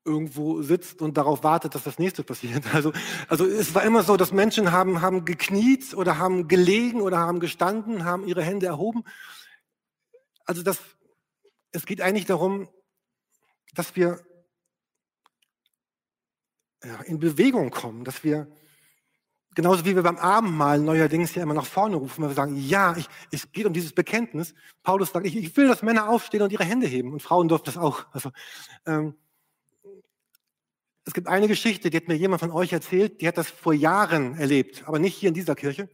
irgendwo 0.04 0.62
sitzt 0.62 1.02
und 1.02 1.16
darauf 1.16 1.44
wartet, 1.44 1.74
dass 1.74 1.84
das 1.84 1.98
nächste 1.98 2.22
passiert. 2.24 2.64
Also, 2.72 2.92
also 3.28 3.44
es 3.46 3.74
war 3.74 3.82
immer 3.82 4.02
so, 4.02 4.16
dass 4.16 4.32
Menschen 4.32 4.72
haben, 4.72 5.02
haben 5.02 5.24
gekniet 5.24 5.94
oder 5.94 6.18
haben 6.18 6.48
gelegen 6.48 7.00
oder 7.00 7.18
haben 7.18 7.40
gestanden, 7.40 8.04
haben 8.04 8.26
ihre 8.26 8.42
Hände 8.42 8.66
erhoben. 8.66 9.04
Also 10.44 10.62
das, 10.62 10.80
es 11.72 11.86
geht 11.86 12.00
eigentlich 12.00 12.26
darum, 12.26 12.68
dass 13.74 13.94
wir 13.94 14.20
ja, 16.82 17.00
in 17.02 17.18
Bewegung 17.18 17.70
kommen, 17.70 18.04
dass 18.04 18.24
wir, 18.24 18.50
genauso 19.54 19.84
wie 19.84 19.94
wir 19.94 20.02
beim 20.02 20.16
Abendmahl 20.16 20.80
neuerdings 20.80 21.34
ja 21.34 21.42
immer 21.42 21.54
nach 21.54 21.66
vorne 21.66 21.96
rufen, 21.96 22.22
weil 22.22 22.30
wir 22.30 22.34
sagen, 22.34 22.56
ja, 22.56 22.96
ich, 22.96 23.06
es 23.30 23.52
geht 23.52 23.66
um 23.66 23.74
dieses 23.74 23.92
Bekenntnis. 23.92 24.54
Paulus 24.82 25.10
sagt, 25.10 25.26
ich, 25.26 25.36
ich 25.36 25.56
will, 25.56 25.68
dass 25.68 25.82
Männer 25.82 26.08
aufstehen 26.08 26.42
und 26.42 26.52
ihre 26.52 26.64
Hände 26.64 26.86
heben 26.86 27.12
und 27.12 27.22
Frauen 27.22 27.48
dürfen 27.48 27.64
das 27.66 27.76
auch. 27.76 28.06
Also, 28.12 28.30
ähm, 28.86 29.14
es 31.04 31.14
gibt 31.14 31.28
eine 31.28 31.48
Geschichte, 31.48 31.90
die 31.90 31.96
hat 31.96 32.08
mir 32.08 32.16
jemand 32.16 32.40
von 32.40 32.50
euch 32.50 32.72
erzählt, 32.72 33.20
die 33.20 33.28
hat 33.28 33.38
das 33.38 33.48
vor 33.48 33.72
Jahren 33.72 34.36
erlebt, 34.36 34.86
aber 34.86 34.98
nicht 34.98 35.16
hier 35.16 35.28
in 35.28 35.34
dieser 35.34 35.54
Kirche. 35.54 35.88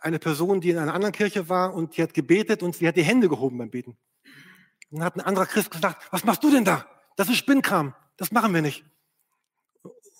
Eine 0.00 0.18
Person, 0.18 0.60
die 0.60 0.70
in 0.70 0.78
einer 0.78 0.92
anderen 0.92 1.12
Kirche 1.12 1.48
war 1.48 1.74
und 1.74 1.96
die 1.96 2.02
hat 2.02 2.12
gebetet 2.12 2.62
und 2.62 2.76
sie 2.76 2.86
hat 2.86 2.96
die 2.96 3.02
Hände 3.02 3.28
gehoben 3.28 3.58
beim 3.58 3.70
Beten. 3.70 3.96
Und 4.90 4.98
dann 4.98 5.04
hat 5.04 5.16
ein 5.16 5.20
anderer 5.20 5.46
Christ 5.46 5.70
gesagt, 5.70 6.06
was 6.10 6.24
machst 6.24 6.42
du 6.44 6.50
denn 6.50 6.64
da? 6.64 6.86
Das 7.16 7.28
ist 7.28 7.38
Spinnkram, 7.38 7.94
das 8.16 8.32
machen 8.32 8.52
wir 8.52 8.62
nicht. 8.62 8.84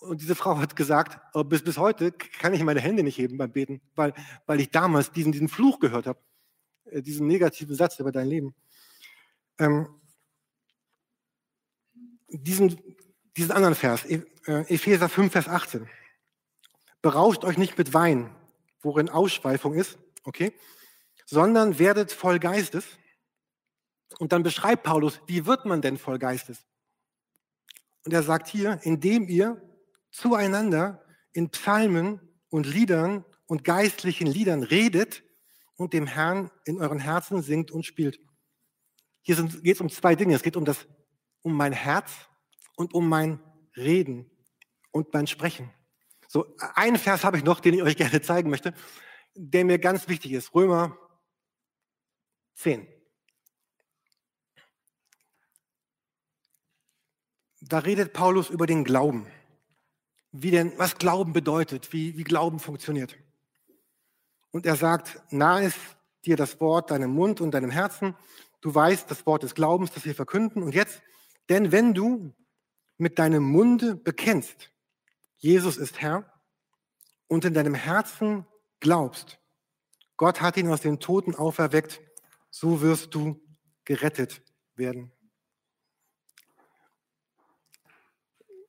Und 0.01 0.21
diese 0.21 0.35
Frau 0.35 0.59
hat 0.59 0.77
gesagt, 0.77 1.19
oh, 1.35 1.43
bis, 1.43 1.63
bis 1.63 1.79
heute 1.79 2.13
kann 2.13 2.55
ich 2.55 2.63
meine 2.63 2.81
Hände 2.81 3.03
nicht 3.03 3.19
heben 3.19 3.39
beim 3.39 3.53
Beten, 3.53 3.81
weil, 3.95 4.15
weil 4.47 4.61
ich 4.61 4.71
damals 4.71 5.11
diesen, 5.11 5.33
diesen 5.33 5.49
Fluch 5.49 5.81
gehört 5.81 6.07
habe, 6.07 6.21
äh, 6.85 7.03
diesen 7.03 7.27
negativen 7.27 7.75
Satz 7.75 7.99
über 7.99 8.13
dein 8.13 8.29
Leben. 8.29 8.55
Ähm, 9.59 9.89
diesen, 12.29 12.79
diesen 13.37 13.53
anderen 13.53 13.75
Vers, 13.75 14.05
e, 14.05 14.23
äh, 14.47 14.75
Epheser 14.75 15.09
5, 15.09 15.33
Vers 15.33 15.49
18. 15.49 15.89
Berauscht 17.03 17.45
euch 17.45 17.59
nicht 17.59 17.77
mit 17.79 17.93
Wein, 17.95 18.35
worin 18.81 19.09
Ausschweifung 19.09 19.75
ist, 19.75 19.99
okay, 20.25 20.53
sondern 21.27 21.79
werdet 21.79 22.13
voll 22.13 22.39
Geistes. 22.39 22.85
Und 24.19 24.33
dann 24.33 24.43
beschreibt 24.43 24.85
Paulus, 24.85 25.21
wie 25.27 25.47
wird 25.47 25.67
man 25.67 25.83
denn 25.83 25.99
voll 25.99 26.19
Geistes? 26.19 26.65
Und 28.05 28.13
er 28.13 28.23
sagt 28.23 28.49
hier, 28.49 28.79
indem 28.83 29.29
ihr 29.29 29.61
zueinander 30.11 31.05
in 31.33 31.51
Psalmen 31.51 32.21
und 32.49 32.67
Liedern 32.67 33.25
und 33.47 33.65
geistlichen 33.65 34.27
Liedern 34.27 34.63
redet 34.63 35.23
und 35.77 35.93
dem 35.93 36.07
Herrn 36.07 36.51
in 36.65 36.81
euren 36.81 36.99
Herzen 36.99 37.43
singt 37.43 37.71
und 37.71 37.85
spielt. 37.85 38.19
Hier 39.23 39.37
geht 39.37 39.75
es 39.75 39.81
um 39.81 39.91
zwei 39.91 40.15
Dinge. 40.15 40.35
Es 40.35 40.43
geht 40.43 40.57
um 40.57 40.65
das, 40.65 40.87
um 41.43 41.53
mein 41.53 41.73
Herz 41.73 42.13
und 42.77 42.95
um 42.95 43.09
mein 43.09 43.41
Reden 43.77 44.31
und 44.93 45.13
mein 45.13 45.27
Sprechen. 45.27 45.71
So, 46.29 46.47
einen 46.75 46.99
Vers 46.99 47.25
habe 47.25 47.37
ich 47.39 47.45
noch, 47.45 47.61
den 47.61 47.75
ich 47.75 47.83
euch 47.83 47.97
gerne 47.97 48.21
zeigen 48.23 48.51
möchte, 48.51 48.75
der 49.35 49.65
mir 49.65 49.79
ganz 49.79 50.09
wichtig 50.09 50.33
ist. 50.33 50.55
Römer 50.55 50.97
10. 52.55 52.87
Da 57.61 57.79
redet 57.81 58.13
Paulus 58.13 58.51
über 58.51 58.67
den 58.67 58.85
Glauben. 58.85 59.27
Wie 60.33 60.51
denn, 60.51 60.73
was 60.77 60.99
Glauben 60.99 61.33
bedeutet, 61.33 61.93
wie, 61.93 62.17
wie 62.17 62.25
Glauben 62.25 62.61
funktioniert. 62.61 63.17
Und 64.51 64.67
er 64.67 64.77
sagt, 64.77 65.21
nahe 65.31 65.67
ist 65.67 65.79
dir 66.25 66.37
das 66.37 66.61
Wort 66.61 66.91
deinem 66.91 67.11
Mund 67.13 67.41
und 67.41 67.53
deinem 67.53 67.71
Herzen. 67.71 68.15
Du 68.61 68.75
weißt 68.75 69.11
das 69.11 69.27
Wort 69.27 69.43
des 69.43 69.55
Glaubens, 69.55 69.93
das 69.93 70.05
wir 70.05 70.15
verkünden. 70.15 70.63
Und 70.63 70.75
jetzt, 70.75 71.03
denn 71.49 71.73
wenn 71.73 71.95
du 71.95 72.35
mit 72.99 73.19
deinem 73.19 73.43
Munde 73.43 73.95
bekennst, 73.95 74.73
Jesus 75.37 75.77
ist 75.77 76.01
Herr, 76.01 76.33
und 77.29 77.45
in 77.45 77.55
deinem 77.55 77.75
Herzen 77.75 78.47
glaubst, 78.81 79.39
Gott 80.17 80.41
hat 80.41 80.57
ihn 80.57 80.69
aus 80.69 80.81
den 80.81 81.01
Toten 81.01 81.35
auferweckt, 81.35 82.01
so 82.51 82.81
wirst 82.81 83.15
du 83.15 83.41
gerettet 83.85 84.43
werden. 84.75 85.13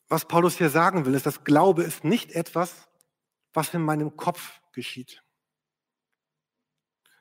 Was 0.10 0.26
Paulus 0.26 0.58
hier 0.58 0.70
sagen 0.70 1.06
will, 1.06 1.13
ist, 1.13 1.26
dass 1.26 1.44
Glaube 1.44 1.84
ist 1.84 2.04
nicht 2.04 2.32
etwas, 2.32 2.88
was 3.54 3.74
in 3.74 3.82
meinem 3.82 4.16
Kopf 4.16 4.62
geschieht. 4.74 5.24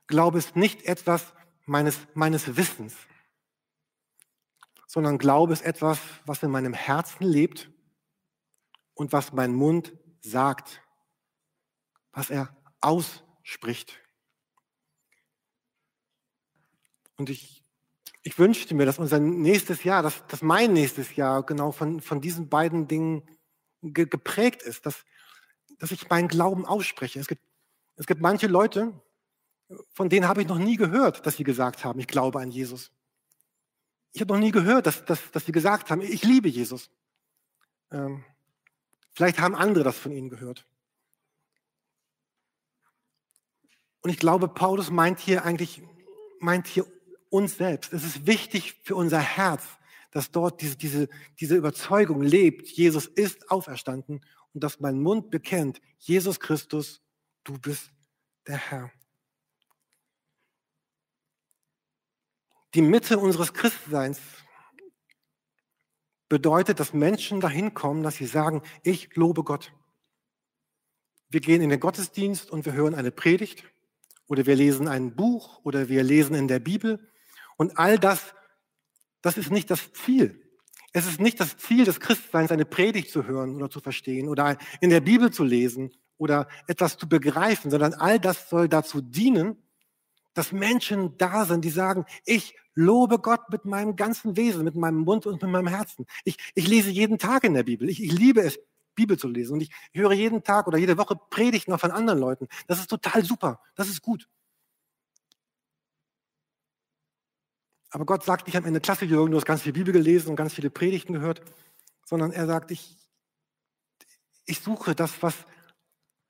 Glaube 0.06 0.38
ist 0.38 0.56
nicht 0.56 0.82
etwas 0.84 1.34
meines, 1.64 1.98
meines 2.14 2.56
Wissens 2.56 2.96
sondern 4.96 5.18
Glaube 5.18 5.52
ist 5.52 5.60
etwas, 5.60 5.98
was 6.24 6.42
in 6.42 6.50
meinem 6.50 6.72
Herzen 6.72 7.24
lebt 7.24 7.70
und 8.94 9.12
was 9.12 9.34
mein 9.34 9.54
Mund 9.54 9.92
sagt, 10.22 10.80
was 12.12 12.30
er 12.30 12.56
ausspricht. 12.80 14.00
Und 17.18 17.28
ich, 17.28 17.62
ich 18.22 18.38
wünschte 18.38 18.74
mir, 18.74 18.86
dass 18.86 18.98
unser 18.98 19.18
nächstes 19.18 19.84
Jahr, 19.84 20.02
dass, 20.02 20.26
dass 20.28 20.40
mein 20.40 20.72
nächstes 20.72 21.14
Jahr 21.14 21.44
genau 21.44 21.72
von, 21.72 22.00
von 22.00 22.22
diesen 22.22 22.48
beiden 22.48 22.88
Dingen 22.88 23.28
ge, 23.82 24.06
geprägt 24.06 24.62
ist, 24.62 24.86
dass, 24.86 25.04
dass 25.78 25.90
ich 25.90 26.08
meinen 26.08 26.28
Glauben 26.28 26.64
ausspreche. 26.64 27.20
Es 27.20 27.26
gibt, 27.26 27.42
es 27.96 28.06
gibt 28.06 28.22
manche 28.22 28.46
Leute, 28.46 28.98
von 29.92 30.08
denen 30.08 30.26
habe 30.26 30.40
ich 30.40 30.48
noch 30.48 30.58
nie 30.58 30.78
gehört, 30.78 31.26
dass 31.26 31.36
sie 31.36 31.44
gesagt 31.44 31.84
haben, 31.84 32.00
ich 32.00 32.06
glaube 32.06 32.40
an 32.40 32.50
Jesus. 32.50 32.92
Ich 34.12 34.20
habe 34.20 34.32
noch 34.32 34.40
nie 34.40 34.52
gehört, 34.52 34.86
dass, 34.86 35.04
dass, 35.04 35.30
dass 35.30 35.44
sie 35.44 35.52
gesagt 35.52 35.90
haben, 35.90 36.00
ich 36.00 36.22
liebe 36.22 36.48
Jesus. 36.48 36.90
Ähm, 37.90 38.24
vielleicht 39.12 39.38
haben 39.38 39.54
andere 39.54 39.84
das 39.84 39.98
von 39.98 40.12
ihnen 40.12 40.30
gehört. 40.30 40.66
Und 44.00 44.10
ich 44.10 44.18
glaube, 44.18 44.48
Paulus 44.48 44.90
meint 44.90 45.18
hier 45.18 45.44
eigentlich, 45.44 45.82
meint 46.38 46.66
hier 46.66 46.86
uns 47.28 47.56
selbst. 47.56 47.92
Es 47.92 48.04
ist 48.04 48.26
wichtig 48.26 48.80
für 48.84 48.94
unser 48.94 49.18
Herz, 49.18 49.64
dass 50.12 50.30
dort 50.30 50.62
diese, 50.62 50.76
diese, 50.76 51.08
diese 51.40 51.56
Überzeugung 51.56 52.22
lebt, 52.22 52.68
Jesus 52.68 53.06
ist 53.06 53.50
auferstanden 53.50 54.24
und 54.54 54.64
dass 54.64 54.80
mein 54.80 55.00
Mund 55.00 55.30
bekennt, 55.30 55.80
Jesus 55.98 56.40
Christus, 56.40 57.02
du 57.44 57.58
bist 57.58 57.90
der 58.46 58.56
Herr. 58.56 58.90
Die 62.76 62.82
Mitte 62.82 63.18
unseres 63.18 63.54
Christseins 63.54 64.20
bedeutet, 66.28 66.78
dass 66.78 66.92
Menschen 66.92 67.40
dahin 67.40 67.72
kommen, 67.72 68.02
dass 68.02 68.16
sie 68.16 68.26
sagen, 68.26 68.60
ich 68.82 69.16
lobe 69.16 69.44
Gott. 69.44 69.72
Wir 71.30 71.40
gehen 71.40 71.62
in 71.62 71.70
den 71.70 71.80
Gottesdienst 71.80 72.50
und 72.50 72.66
wir 72.66 72.74
hören 72.74 72.94
eine 72.94 73.10
Predigt 73.10 73.64
oder 74.26 74.44
wir 74.44 74.56
lesen 74.56 74.88
ein 74.88 75.16
Buch 75.16 75.64
oder 75.64 75.88
wir 75.88 76.02
lesen 76.02 76.34
in 76.34 76.48
der 76.48 76.58
Bibel 76.58 77.10
und 77.56 77.78
all 77.78 77.98
das, 77.98 78.34
das 79.22 79.38
ist 79.38 79.50
nicht 79.50 79.70
das 79.70 79.94
Ziel. 79.94 80.46
Es 80.92 81.06
ist 81.06 81.18
nicht 81.18 81.40
das 81.40 81.56
Ziel 81.56 81.86
des 81.86 81.98
Christseins, 81.98 82.52
eine 82.52 82.66
Predigt 82.66 83.10
zu 83.10 83.24
hören 83.24 83.56
oder 83.56 83.70
zu 83.70 83.80
verstehen 83.80 84.28
oder 84.28 84.58
in 84.82 84.90
der 84.90 85.00
Bibel 85.00 85.32
zu 85.32 85.44
lesen 85.44 85.92
oder 86.18 86.46
etwas 86.66 86.98
zu 86.98 87.08
begreifen, 87.08 87.70
sondern 87.70 87.94
all 87.94 88.20
das 88.20 88.50
soll 88.50 88.68
dazu 88.68 89.00
dienen, 89.00 89.65
dass 90.36 90.52
Menschen 90.52 91.16
da 91.16 91.46
sind, 91.46 91.64
die 91.64 91.70
sagen, 91.70 92.04
ich 92.26 92.54
lobe 92.74 93.18
Gott 93.18 93.48
mit 93.48 93.64
meinem 93.64 93.96
ganzen 93.96 94.36
Wesen, 94.36 94.64
mit 94.64 94.76
meinem 94.76 94.98
Mund 94.98 95.24
und 95.24 95.40
mit 95.40 95.50
meinem 95.50 95.66
Herzen. 95.66 96.06
Ich, 96.24 96.36
ich 96.54 96.68
lese 96.68 96.90
jeden 96.90 97.18
Tag 97.18 97.44
in 97.44 97.54
der 97.54 97.62
Bibel. 97.62 97.88
Ich, 97.88 98.02
ich 98.02 98.12
liebe 98.12 98.42
es, 98.42 98.58
Bibel 98.94 99.18
zu 99.18 99.28
lesen. 99.28 99.54
Und 99.54 99.62
ich 99.62 99.70
höre 99.94 100.12
jeden 100.12 100.44
Tag 100.44 100.66
oder 100.66 100.76
jede 100.76 100.98
Woche 100.98 101.16
Predigten 101.16 101.72
auch 101.72 101.80
von 101.80 101.90
anderen 101.90 102.20
Leuten. 102.20 102.48
Das 102.66 102.78
ist 102.78 102.88
total 102.88 103.24
super. 103.24 103.62
Das 103.76 103.88
ist 103.88 104.02
gut. 104.02 104.28
Aber 107.88 108.04
Gott 108.04 108.22
sagt 108.22 108.46
nicht 108.46 108.56
am 108.58 108.66
Ende, 108.66 108.80
klasse 108.80 109.06
Jürgen, 109.06 109.30
du 109.30 109.38
hast 109.38 109.46
ganz 109.46 109.62
viel 109.62 109.72
Bibel 109.72 109.94
gelesen 109.94 110.28
und 110.28 110.36
ganz 110.36 110.52
viele 110.52 110.68
Predigten 110.68 111.14
gehört, 111.14 111.40
sondern 112.04 112.30
er 112.30 112.46
sagt, 112.46 112.70
ich, 112.70 112.94
ich 114.44 114.60
suche 114.60 114.94
das, 114.94 115.22
was, 115.22 115.34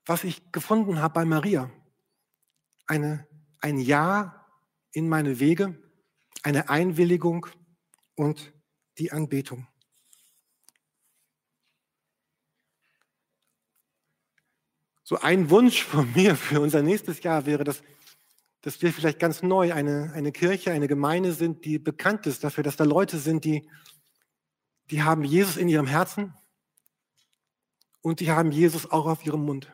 was 0.04 0.22
ich 0.22 0.52
gefunden 0.52 1.00
habe 1.00 1.14
bei 1.14 1.24
Maria. 1.24 1.70
Eine, 2.86 3.26
ein 3.60 3.78
Ja 3.78 4.46
in 4.92 5.08
meine 5.08 5.40
Wege 5.40 5.80
eine 6.46 6.68
Einwilligung 6.68 7.46
und 8.14 8.52
die 8.98 9.10
Anbetung. 9.10 9.66
So 15.02 15.18
ein 15.18 15.50
Wunsch 15.50 15.82
von 15.82 16.12
mir 16.12 16.36
für 16.36 16.60
unser 16.60 16.82
nächstes 16.82 17.20
Jahr 17.24 17.46
wäre, 17.46 17.64
dass, 17.64 17.82
dass 18.60 18.80
wir 18.80 18.92
vielleicht 18.92 19.18
ganz 19.18 19.42
neu 19.42 19.72
eine, 19.72 20.12
eine 20.12 20.30
Kirche, 20.30 20.70
eine 20.70 20.86
Gemeinde 20.86 21.32
sind, 21.32 21.64
die 21.64 21.80
bekannt 21.80 22.28
ist 22.28 22.44
dafür, 22.44 22.62
dass 22.62 22.76
da 22.76 22.84
Leute 22.84 23.18
sind, 23.18 23.44
die, 23.44 23.68
die 24.92 25.02
haben 25.02 25.24
Jesus 25.24 25.56
in 25.56 25.68
ihrem 25.68 25.88
Herzen 25.88 26.32
und 28.02 28.20
die 28.20 28.30
haben 28.30 28.52
Jesus 28.52 28.88
auch 28.88 29.06
auf 29.06 29.26
ihrem 29.26 29.44
Mund. 29.44 29.72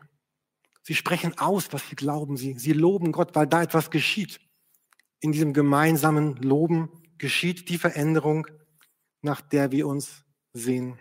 Sie 0.82 0.94
sprechen 0.94 1.38
aus, 1.38 1.72
was 1.72 1.88
sie 1.88 1.96
glauben. 1.96 2.36
Sie, 2.36 2.58
sie 2.58 2.72
loben 2.72 3.12
Gott, 3.12 3.34
weil 3.34 3.46
da 3.46 3.62
etwas 3.62 3.90
geschieht. 3.90 4.40
In 5.20 5.32
diesem 5.32 5.52
gemeinsamen 5.52 6.36
Loben 6.36 6.90
geschieht 7.18 7.68
die 7.68 7.78
Veränderung, 7.78 8.48
nach 9.20 9.40
der 9.40 9.70
wir 9.70 9.86
uns 9.86 10.24
sehen. 10.52 10.98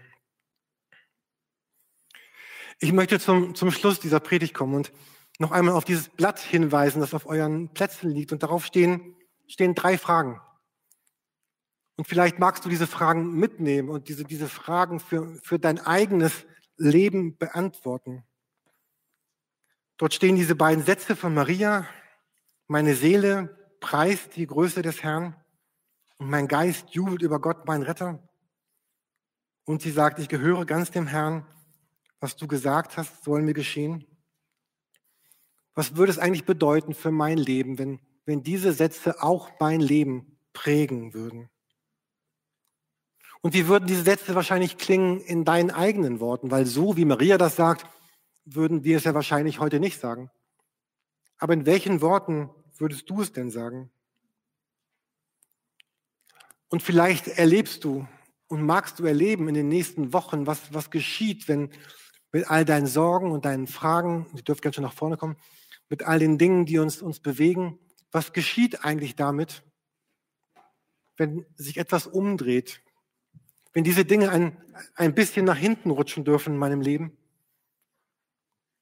Ich 2.79 2.93
möchte 2.93 3.19
zum, 3.19 3.55
zum 3.55 3.71
Schluss 3.71 3.99
dieser 3.99 4.19
Predigt 4.19 4.53
kommen 4.53 4.75
und 4.75 4.93
noch 5.39 5.51
einmal 5.51 5.75
auf 5.75 5.85
dieses 5.85 6.09
Blatt 6.09 6.39
hinweisen, 6.39 6.99
das 6.99 7.13
auf 7.13 7.25
euren 7.25 7.73
Plätzen 7.73 8.11
liegt. 8.11 8.31
Und 8.31 8.43
darauf 8.43 8.65
stehen, 8.65 9.15
stehen 9.47 9.73
drei 9.73 9.97
Fragen. 9.97 10.39
Und 11.97 12.07
vielleicht 12.07 12.39
magst 12.39 12.65
du 12.65 12.69
diese 12.69 12.87
Fragen 12.87 13.35
mitnehmen 13.35 13.89
und 13.89 14.07
diese, 14.07 14.23
diese 14.23 14.47
Fragen 14.47 14.99
für, 14.99 15.39
für 15.43 15.59
dein 15.59 15.79
eigenes 15.79 16.45
Leben 16.77 17.37
beantworten. 17.37 18.23
Dort 20.01 20.15
stehen 20.15 20.35
diese 20.35 20.55
beiden 20.55 20.83
Sätze 20.83 21.15
von 21.15 21.35
Maria. 21.35 21.85
Meine 22.67 22.95
Seele 22.95 23.55
preist 23.79 24.35
die 24.35 24.47
Größe 24.47 24.81
des 24.81 25.03
Herrn 25.03 25.35
und 26.17 26.27
mein 26.27 26.47
Geist 26.47 26.89
jubelt 26.89 27.21
über 27.21 27.39
Gott, 27.39 27.67
mein 27.67 27.83
Retter. 27.83 28.19
Und 29.63 29.83
sie 29.83 29.91
sagt, 29.91 30.17
ich 30.17 30.27
gehöre 30.27 30.65
ganz 30.65 30.89
dem 30.89 31.05
Herrn 31.05 31.45
was 32.21 32.35
du 32.35 32.47
gesagt 32.47 32.97
hast, 32.97 33.23
soll 33.23 33.41
mir 33.41 33.55
geschehen? 33.55 34.05
Was 35.73 35.95
würde 35.95 36.11
es 36.11 36.19
eigentlich 36.19 36.45
bedeuten 36.45 36.93
für 36.93 37.11
mein 37.11 37.37
Leben, 37.37 37.79
wenn, 37.79 37.99
wenn 38.25 38.43
diese 38.43 38.71
Sätze 38.71 39.23
auch 39.23 39.49
mein 39.59 39.81
Leben 39.81 40.37
prägen 40.53 41.13
würden? 41.15 41.49
Und 43.41 43.55
wie 43.55 43.67
würden 43.67 43.87
diese 43.87 44.03
Sätze 44.03 44.35
wahrscheinlich 44.35 44.77
klingen 44.77 45.19
in 45.19 45.45
deinen 45.45 45.71
eigenen 45.71 46.19
Worten? 46.19 46.51
Weil 46.51 46.67
so, 46.67 46.95
wie 46.95 47.05
Maria 47.05 47.39
das 47.39 47.55
sagt, 47.55 47.87
würden 48.45 48.83
wir 48.83 48.97
es 48.97 49.03
ja 49.03 49.13
wahrscheinlich 49.13 49.59
heute 49.59 49.79
nicht 49.79 49.99
sagen. 49.99 50.31
Aber 51.37 51.53
in 51.53 51.65
welchen 51.65 52.01
Worten 52.01 52.49
würdest 52.77 53.09
du 53.09 53.21
es 53.21 53.31
denn 53.31 53.51
sagen? 53.51 53.91
Und 56.69 56.81
vielleicht 56.81 57.27
erlebst 57.27 57.83
du 57.83 58.07
und 58.47 58.63
magst 58.63 58.99
du 58.99 59.05
erleben 59.05 59.47
in 59.47 59.55
den 59.55 59.67
nächsten 59.67 60.13
Wochen, 60.13 60.47
was, 60.47 60.73
was 60.73 60.89
geschieht, 60.89 61.47
wenn 61.47 61.69
mit 62.31 62.49
all 62.49 62.65
deinen 62.65 62.87
Sorgen 62.87 63.31
und 63.31 63.45
deinen 63.45 63.67
Fragen, 63.67 64.27
Sie 64.33 64.43
dürfen 64.43 64.61
ganz 64.61 64.75
schön 64.75 64.83
nach 64.83 64.93
vorne 64.93 65.17
kommen, 65.17 65.35
mit 65.89 66.03
all 66.03 66.19
den 66.19 66.37
Dingen, 66.37 66.65
die 66.65 66.79
uns, 66.79 67.01
uns 67.01 67.19
bewegen. 67.19 67.77
Was 68.11 68.33
geschieht 68.33 68.85
eigentlich 68.85 69.15
damit, 69.15 69.63
wenn 71.17 71.45
sich 71.55 71.77
etwas 71.77 72.07
umdreht? 72.07 72.81
Wenn 73.73 73.83
diese 73.83 74.05
Dinge 74.05 74.29
ein, 74.29 74.57
ein 74.95 75.13
bisschen 75.13 75.45
nach 75.45 75.57
hinten 75.57 75.91
rutschen 75.91 76.23
dürfen 76.23 76.53
in 76.53 76.59
meinem 76.59 76.81
Leben? 76.81 77.17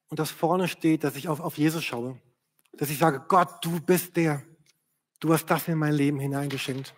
Und 0.09 0.19
das 0.19 0.31
vorne 0.31 0.67
steht, 0.67 1.03
dass 1.03 1.15
ich 1.15 1.27
auf, 1.27 1.39
auf 1.39 1.57
Jesus 1.57 1.83
schaue. 1.83 2.19
Dass 2.73 2.89
ich 2.89 2.97
sage, 2.97 3.23
Gott, 3.27 3.63
du 3.63 3.79
bist 3.79 4.15
der. 4.17 4.43
Du 5.19 5.33
hast 5.33 5.45
das 5.47 5.67
in 5.67 5.77
mein 5.77 5.93
Leben 5.93 6.19
hineingeschenkt. 6.19 6.93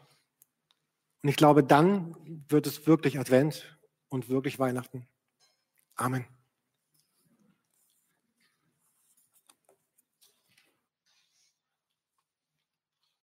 Und 1.23 1.29
ich 1.29 1.35
glaube, 1.35 1.63
dann 1.63 2.15
wird 2.49 2.67
es 2.67 2.87
wirklich 2.87 3.19
Advent 3.19 3.77
und 4.09 4.29
wirklich 4.29 4.59
Weihnachten. 4.59 5.07
Amen. 5.95 6.25